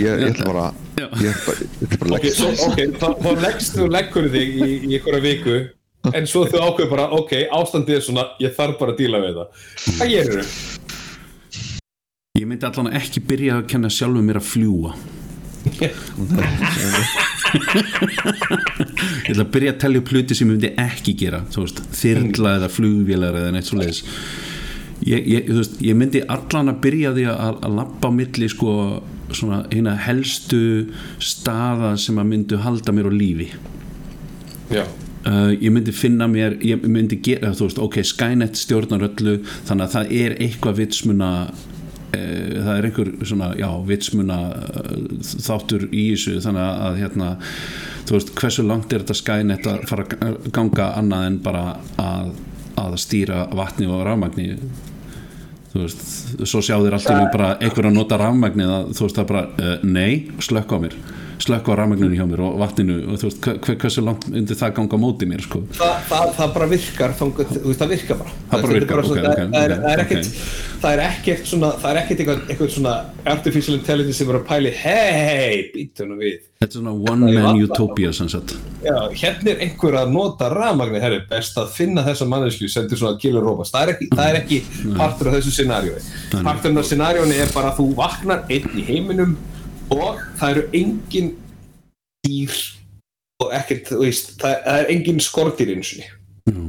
[0.02, 0.64] Ég, ég ætla bara,
[0.98, 1.38] ég
[1.86, 2.32] ætla bara að leggja.
[2.50, 5.60] Ok, okay þá, þá leggst þú leggur þig í, í einhverja viku,
[6.12, 9.30] en svo þú ákveður bara, ok, ástandið er svona, ég þarf bara að díla við
[9.32, 9.46] þetta.
[9.86, 10.48] Hvað gerir þau?
[12.42, 14.96] Ég myndi allan ekki byrja að kenna sjálfuð mér að fljúa
[17.54, 22.72] ég ætla að byrja að tellja upp hluti sem ég myndi ekki gera þyrla eða
[22.72, 24.04] flugvélar eða neitt svo leiðis
[25.08, 28.76] ég, ég, veist, ég myndi allan að byrja því að, að lappa á milli sko
[29.34, 30.92] svona helstu
[31.22, 33.50] staða sem að myndu halda mér á lífi.
[34.74, 34.86] Já.
[35.24, 39.86] Uh, ég myndi finna mér ég myndi gera, þú veist, ok, Skynet stjórnar öllu þannig
[39.86, 41.30] að það er eitthvað vitsmuna
[42.14, 44.96] það er einhver svona, já, vitsmuna eh,
[45.46, 47.30] þáttur í þessu þannig að hérna,
[48.08, 51.64] þú veist, hversu langt er þetta skænet að fara að ganga annað en bara
[52.02, 52.34] að,
[52.84, 54.54] að stýra vatni og rafmagni?
[55.74, 56.06] Þú veist,
[56.46, 59.86] svo sjá þér alltaf bara einhver að nota rafmagni að þú veist, það bara, uh,
[59.88, 60.12] nei,
[60.44, 60.98] slökk á mér
[61.42, 64.76] slökk á rafmagninu hjá mér og vatninu og þú veist, hver, hversu langt undir það
[64.78, 65.64] ganga á móti mér sko?
[65.78, 68.38] Þa, það, það bara virkar þú veist, það virkar bara.
[68.52, 70.32] Það bara virkar, ok, ok það er, er ekkert
[70.84, 72.96] það er ekkert svona það er ekkert eitthvað, eitthvað svona
[73.34, 76.42] artificial intelligence sem verður að pæli hei, býtunum við.
[76.64, 78.54] Þetta er svona one man utopia sem sagt.
[78.84, 83.00] Já, hérna er einhver að nota rafmagni það er best að finna þessa mannesku sendur
[83.00, 84.60] svona killer robots, það er ekki, það er ekki
[85.00, 89.36] partur af þessu scenarjói partur af scenarjóni er bara að þú vaknar einn í heiminum
[89.94, 91.32] og það eru engin
[92.26, 92.58] dýr
[93.44, 96.12] og ekkert, þú veist, það, það er engin skortir eins og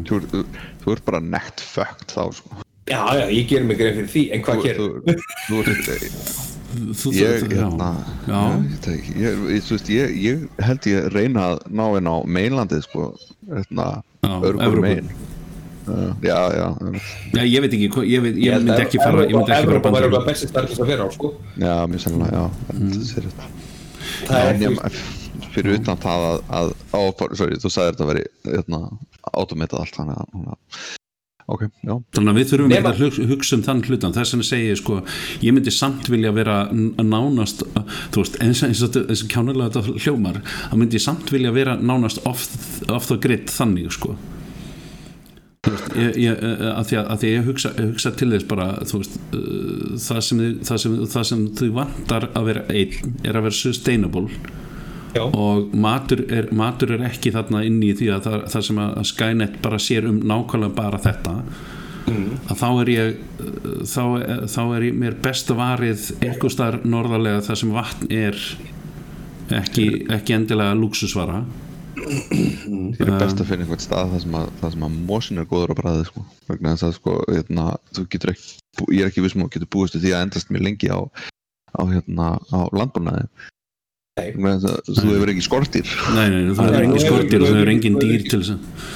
[0.07, 0.41] Þú, þú,
[0.85, 2.61] þú ert bara nekt fucked þá sko.
[2.87, 4.83] Já, já, ég ger mig greið fyrir því, en hvað gerir?
[5.09, 5.17] Þú,
[5.49, 5.89] þú ert
[6.75, 7.89] Þú- ég, þú- hérna,
[8.27, 8.39] já.
[8.51, 12.11] ég, veit ekki, ég, ég, þú veist, ég, ég held ég reyna að ná inn
[12.11, 13.05] á mainlandið sko,
[13.51, 13.87] hérna,
[14.27, 15.24] örgur Evrópu.
[16.25, 16.67] Já, já.
[17.35, 19.67] Já, ég veit ekki, ég, veit, ég myndi að ekki fara ég myndi ekki fara
[19.67, 21.33] Evrópa væri bandur eitthvað besti starf að vera á, sko.
[21.61, 22.45] Já, mjög sannlega, já.
[22.73, 22.89] Mm.
[22.89, 23.63] mm.
[24.25, 24.99] Það er ég,
[25.55, 27.01] fyrir utan það að, að á,
[27.39, 28.83] sorry, þú sagðir þetta að veri hérna,
[29.35, 30.93] automatað allt þannig að þannig að-
[31.55, 34.69] ok, já, Þannig að við þurfum ekki að hug- hugsa um þann hlutan þess segi
[34.71, 35.01] ég sko,
[35.45, 37.65] ég myndi samt vilja vera nánast,
[38.15, 40.41] þú veist eins og, eins og, þetta- eins og kjánulega þetta hljómar
[40.71, 42.49] þá myndi ég samt vilja vera nánast off,
[42.89, 44.17] off the grid þannig sko
[45.73, 48.49] veist, ég, ég, eh, að, því að, að því að ég hugsa, hugsa til þess
[48.51, 53.15] bara veist, uh, það, sem, þið- það, sem, það sem þú vantar að vera einn
[53.25, 54.27] er að vera sustainable.
[55.15, 58.81] Já, og matur er, matur er ekki þarna inn í því að það, það sem
[58.83, 61.37] að Skynet bara sér um nákvæmlega bara þetta.
[62.05, 63.13] Að þá er ég
[63.89, 64.03] þá,
[64.51, 68.41] þá er ég mér best varið eitthvað starf norðarlega þar sem vatn er
[69.55, 71.45] ekki, ekki endilega luxusvara
[72.05, 75.81] þér er best að finna einhvern stað það sem að, að mosin er góður á
[75.81, 77.67] bræði sko, vegna þess að sko, hérna,
[77.97, 78.51] þú getur ekki,
[78.93, 80.99] ég er ekki vissum að getur búist við því að endast mér lengi á
[81.75, 83.25] á hérna, á landbúnaði.
[84.15, 87.73] Þú hefur ekki skortir nei, nei, er engin þú skortir hefur- og það er þú
[87.73, 88.93] engin hefur- dýr til þess að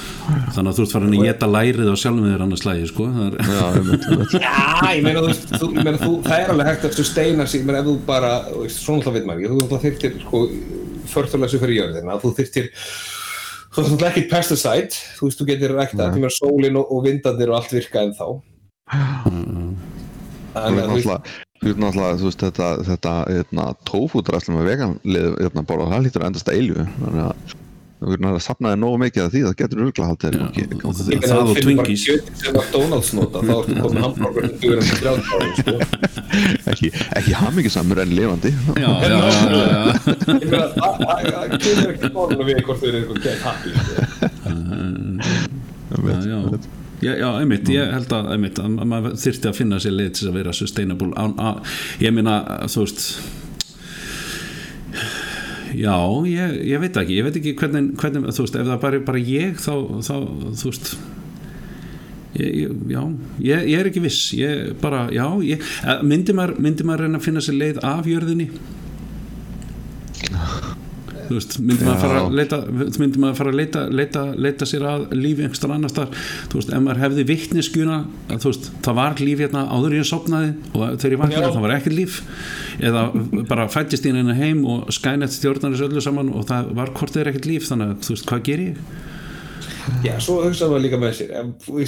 [0.55, 3.07] þannig að þú ert farin að geta lærið á sjálfum þér annars lægi sko.
[3.17, 3.65] það er, já,
[4.99, 7.81] ég meina, þú þú, ég meina, þú, það er alveg hægt að sustaina sig, meina,
[7.81, 8.33] ef þú bara,
[8.71, 10.43] svona alltaf veit maður ekki, þú þyrtir, sko,
[11.13, 12.71] förðurlega fyrir jörðina, þú þyrtir,
[13.75, 16.09] þú alltaf ekki pesticide, þú veist, þú getur rækta, Nei.
[16.15, 18.27] því meina sólin og, og vindarnir og allt virka en þá.
[19.29, 19.71] Mm,
[20.59, 26.07] að, þú veist, náttúrulega, þú veist, þetta, þetta, hérna, tófútrastlum með veganlið, hérna, bara, það
[26.07, 27.57] lítur að endast að eilju, þannig að
[27.99, 30.53] sapnaði nógu mikið af því, það getur örgulega haldið það-
[31.25, 32.03] það og Twinkies.
[32.39, 35.73] sem McDonalds nota, þá ertu komið hambúrgar sem dugur enn 30 árum, sko.
[36.73, 36.89] ekki,
[37.19, 38.51] ekki hamingisamur en lifandi.
[38.79, 39.83] já, já, já, já, já.
[40.39, 43.93] Ég meina, það kemur ekki konuna við hvort þau eru eitthvað gett happy, sko.
[47.03, 47.29] já, já.
[47.41, 50.53] Einmitt, ég held að, einmitt, að maður þyrfti að finna sér leið til að vera
[50.55, 51.55] sustainable án, að,
[52.07, 52.39] ég meina,
[52.71, 53.03] þú veist
[55.77, 55.97] já,
[56.29, 59.23] ég, ég veit ekki ég veit ekki hvernig, hvernig þú veist, ef það bara, bara
[59.23, 59.73] ég þá,
[60.07, 60.15] þá
[60.63, 60.91] þú veist
[62.39, 63.03] ég, ég, já,
[63.51, 67.45] ég, er ekki viss ég bara, já, eh, myndi maður myndi maður reyna að finna
[67.45, 68.51] sér leið af jörðinni
[71.29, 72.59] þú veist, myndi maður fara að leita
[72.99, 76.15] myndi maður fara að leita, leita, leita sér að lífi einhverstað annars þar,
[76.49, 77.99] þú veist, ef maður hefði vittneskjuna,
[78.29, 81.53] að þú veist, það var líf hérna áður en ég sopnaði og þegar ég vaknaði
[81.59, 82.19] það var ekkert líf.
[82.79, 83.05] Eða
[83.51, 87.17] bara fættist inn henni heim og skænett stjórnar þessu öllu saman og það var hvort
[87.17, 88.83] þeir ekkert líf þannig að þú veist, hvað ger ég?
[90.05, 91.85] Já, svo hugsaðum við líka með sér þú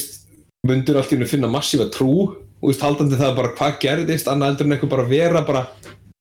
[0.68, 2.12] mundur allt í hennu finna massífa trú?
[2.60, 5.62] Og veist, haldandi það bara hvað gerðist annað heldur en eitthvað bara vera bara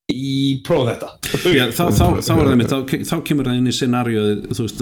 [0.09, 1.09] í próf þetta.
[1.53, 4.65] Já, þá, þá, þá, er það mitt, þá, þá kemur það inn í scenarióið þú
[4.65, 4.81] veist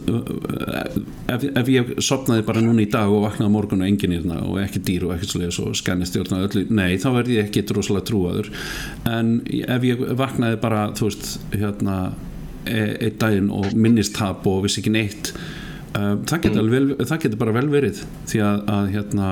[1.33, 4.61] ef, ef ég sopnaði bara núna í dag og vaknaði morgun og enginn hérna og
[4.63, 8.07] ekki dýr og ekkert svolítið og skænist stjórna öllu, nei þá verði ég ekki drosalega
[8.07, 8.51] trúaður.
[9.11, 11.99] En ef ég vaknaði bara þú veist hérna
[12.65, 16.73] e- einn daginn og minnist tap og vissi ekki neitt uh, það, getur mm.
[16.73, 18.03] vel, það getur bara vel verið.
[18.31, 19.31] Því að, að hérna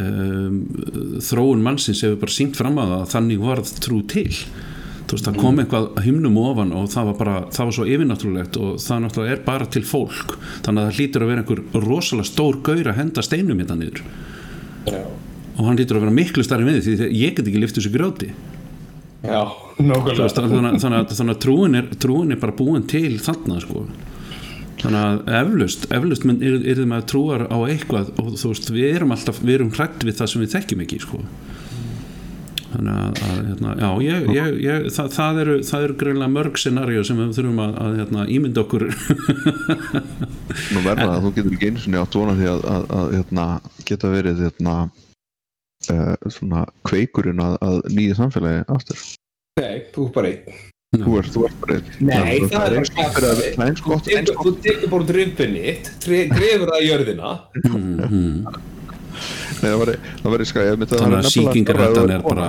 [0.00, 0.64] um,
[1.24, 4.28] þróun mannsins hefur bara sínt fram að það að þannig varð trú til
[5.10, 8.58] þú veist, það kom eitthvað himnum ofan og það var bara, það var svo yfirnáttúrulegt
[8.60, 10.36] og það náttúrulega er bara til fólk.
[10.62, 14.04] Þannig að það hlýtur að vera einhver rosalega stór gaur að henda steinum hérna niður.
[14.86, 15.00] Já,
[15.56, 17.92] og hann hlýtur að vera miklu starri með því því ég get ekki lift þessu
[17.96, 18.30] grjóti.
[19.26, 19.42] Já
[19.80, 23.84] veist, þannig, þannig, þannig að trúin er, trúin er bara búin til þarna sko.
[24.80, 28.70] Þannig að eflaust, eflaust menn er, er þeim að trúar á eitthvað og þú veist,
[28.72, 31.24] við erum alltaf, við erum hrætt við það sem við þekkjum ekki sko
[32.70, 36.60] þannig að, að hérna, já, ég, ég, ég það, það eru, það eru greinlega mörg
[36.60, 38.86] scenaríu sem við þurfum að, að hérna, ímynda okkur.
[40.74, 43.46] Nú verða að þú getur ekki einu sinni átt vona því að, að, að hérna,
[43.90, 44.76] geta verið hérna,
[45.90, 49.06] uh, svona kveikurinn að, að nýja samfélagi aftur.
[49.60, 50.66] Nei, þú er bara einn.
[50.90, 55.06] Þú ert, þú ert bara Nei, það er eins það eins eins Þú tekur bara
[55.06, 57.28] drifinni grefur það í jörðina
[59.60, 59.90] Nei, það var,
[60.20, 62.46] það var í skæði Þannig að sýkingarrættan er bara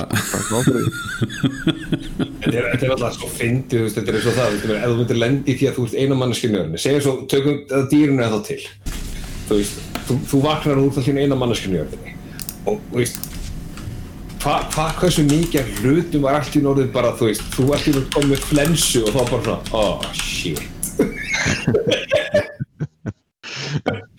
[2.42, 5.58] Þetta er, alltaf svo fyndið, þetta er eins og það, ef þú myndir lendi í
[5.60, 7.56] því að þú ert eina manneskinu í jörðinni, segjum svo, tökum
[7.92, 8.64] dýrinu er þá til,
[9.50, 9.76] þú veist,
[10.08, 12.12] þú, þú vaknar úr það eina manneskinu í jörðinni.
[12.62, 13.18] Og, þú veist,
[14.42, 18.30] hvað, hva, hversu mikið hlutum var allt í norðið bara, þú veist, þú náttúrulega komið
[18.34, 20.62] með flensu og þá bara svona, oh shit.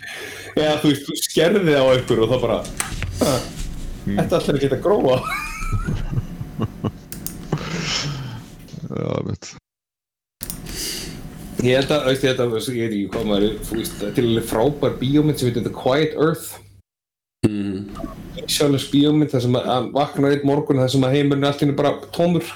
[0.52, 2.58] Já, þú veist, þú skerði á einhver og þá bara,
[4.04, 5.16] þetta ætlar ekki að gróa.
[8.92, 9.52] Já, veit
[11.62, 14.18] Ég held að, veist, ég held að, ég veit ekki hvað maður, þú veist, þetta
[14.18, 16.48] er alveg frábær bíómynd sem heitir The Quiet Earth.
[17.46, 17.84] mm.
[18.50, 21.62] Sjálfins bíómynd þar sem að að vaknar einn morgun þar sem að heimurinn er allt
[21.62, 22.48] inni bara tómur.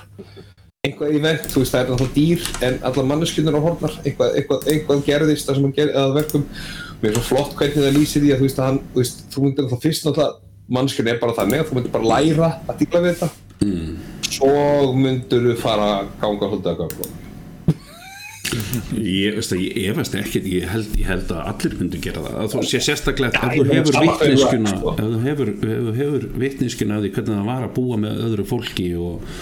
[0.86, 4.34] Eitthvað í vend, þú veist, það er náttúrulega dýr en allar manneskjörnur á hornar, eitthvað,
[4.40, 6.44] eitthvað, eitthvað gerðist þar sem hann gerði að verkum.
[7.02, 9.22] Mér er svo flott hvernig það lýsir því að þú veist, að hann, þú veist,
[9.32, 10.40] þú myndir þá fyrst náttúrulega,
[10.76, 13.28] manneskjörn er bara þannig að þú myndir bara læra að díla við þetta.
[13.66, 13.94] Mm.
[14.26, 14.56] Svo
[14.96, 17.14] myndir þú fara að ganga hluta að ganga.
[18.96, 22.36] Ég, veist að, ég efast ekkert ég held, ég held að allir myndu gera það
[22.40, 24.92] að þú sé sérstaklega ég þú hefur það, sko.
[24.92, 25.50] ef þú hefur,
[25.96, 29.40] hefur vitneskuna af því hvernig það var að búa með öðru fólki og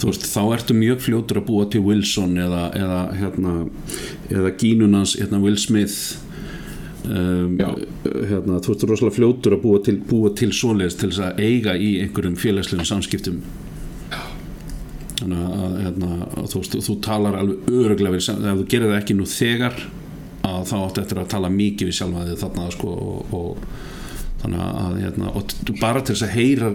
[0.00, 3.54] þú veist, þá ertu mjög fljótur að búa til Wilson eða, eða hérna,
[4.32, 5.98] eða gínunans hérna Will Smith
[7.08, 7.68] um, Já.
[8.30, 11.76] hérna, þú ert rosalega fljótur að búa til, búa til svoleiðis til þess að eiga
[11.76, 13.40] í einhverjum félagslegum samskiptum
[15.18, 16.08] þannig að hérna,
[16.38, 19.78] að þú, þú talar alveg öruglega ef þú gerir það ekki nú þegar
[20.48, 23.48] að þá áttu eftir að tala mikið við sjálfa þig þarna sko, og, og
[24.38, 26.68] þannig að hérna, og bara til þess að heyra,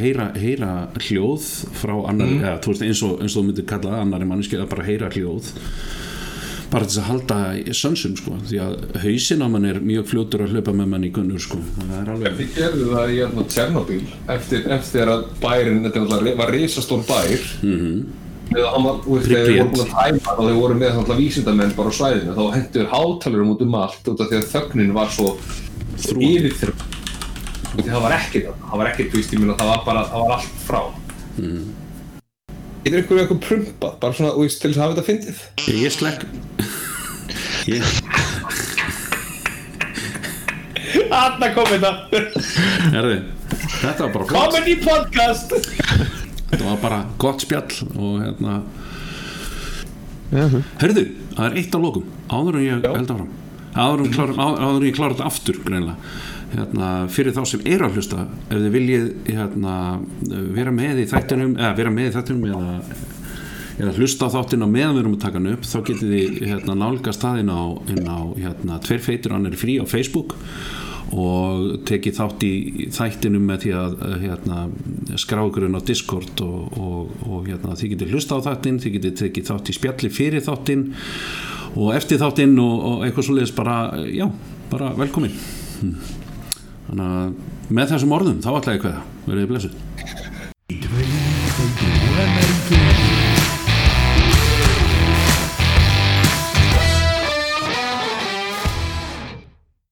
[0.00, 0.70] heyra, heyra
[1.06, 1.46] hljóð
[1.78, 2.40] frá annar, Mm.
[2.42, 5.12] eða, þú veist, eins og, eins og þú myndir kalla annari manneski að bara heyra
[5.14, 5.52] hljóð
[6.72, 7.38] bara þess að halda
[7.78, 11.12] sönsum sko, því að hausin á mann er mjög fljótur að hlaupa með mann í
[11.14, 14.02] gunnur sko, það er alveg Við gerðum það í hérna, Tjernobyl
[14.36, 17.50] eftir, eftir að bærin, þetta var risastór bær.
[17.64, 20.74] Mm eða hann var, þú veist, þegar þeir voru búin að tæma og þeir voru
[20.78, 24.38] með náttúrulega vísindamenn bara á svæðinu þá hendur hátalurum út um allt út af því
[24.38, 25.32] að þögnin var svo
[26.22, 26.86] yfir þeirra
[27.84, 30.62] það var ekki það, var ekki tvist, ég minna það var bara, það var allt
[30.66, 30.80] frá.
[31.36, 31.64] Mm.
[32.86, 35.38] Getur ykkur eitthvað prumpað, bara svona, veist, til þess að hafa þetta fyndið?
[35.74, 36.20] ég slekk.
[37.66, 37.82] Ég,
[41.16, 41.90] Anna kom þetta,
[42.92, 43.16] herði
[43.80, 45.56] þetta var bara flott comedy podcast.
[46.52, 48.60] Þetta var bara gott spjall og hérna.
[50.30, 50.46] Já,
[50.78, 51.04] Herðu,
[51.34, 52.06] það er eitt á lokum.
[52.30, 53.34] Áður en ég held áfram.
[53.74, 55.98] Áður en ég klára þetta aftur greinlega
[56.54, 59.74] hérna, fyrir þá sem eru að hlusta ef þið viljið hérna,
[60.54, 62.96] vera með í þættinum eða vera með í þættinum eða,
[63.80, 66.40] eða hlusta á þáttinn á meðan við erum að taka hann upp þá getið þið
[66.52, 67.62] hérna, nálgast það inn á,
[68.06, 70.36] á hérna, tveir feitur hann er frí á Facebook
[71.14, 72.54] og tekið þátt í
[72.94, 73.92] þættinum með því að
[74.24, 74.62] hérna,
[75.22, 78.96] skrá ykkur inn á Discord og, og, og hérna, þið getið hlusta á þáttinn þið
[78.98, 80.84] getið tekið þátt í spjalli fyrir þáttinn
[81.76, 84.26] og eftir þáttinn og, og eitthvað svoleiðis bara, já,
[84.72, 85.34] bara velkomin.
[86.86, 90.25] Þannig að með þessum orðum þá ætla ég hvað, verðið blessuð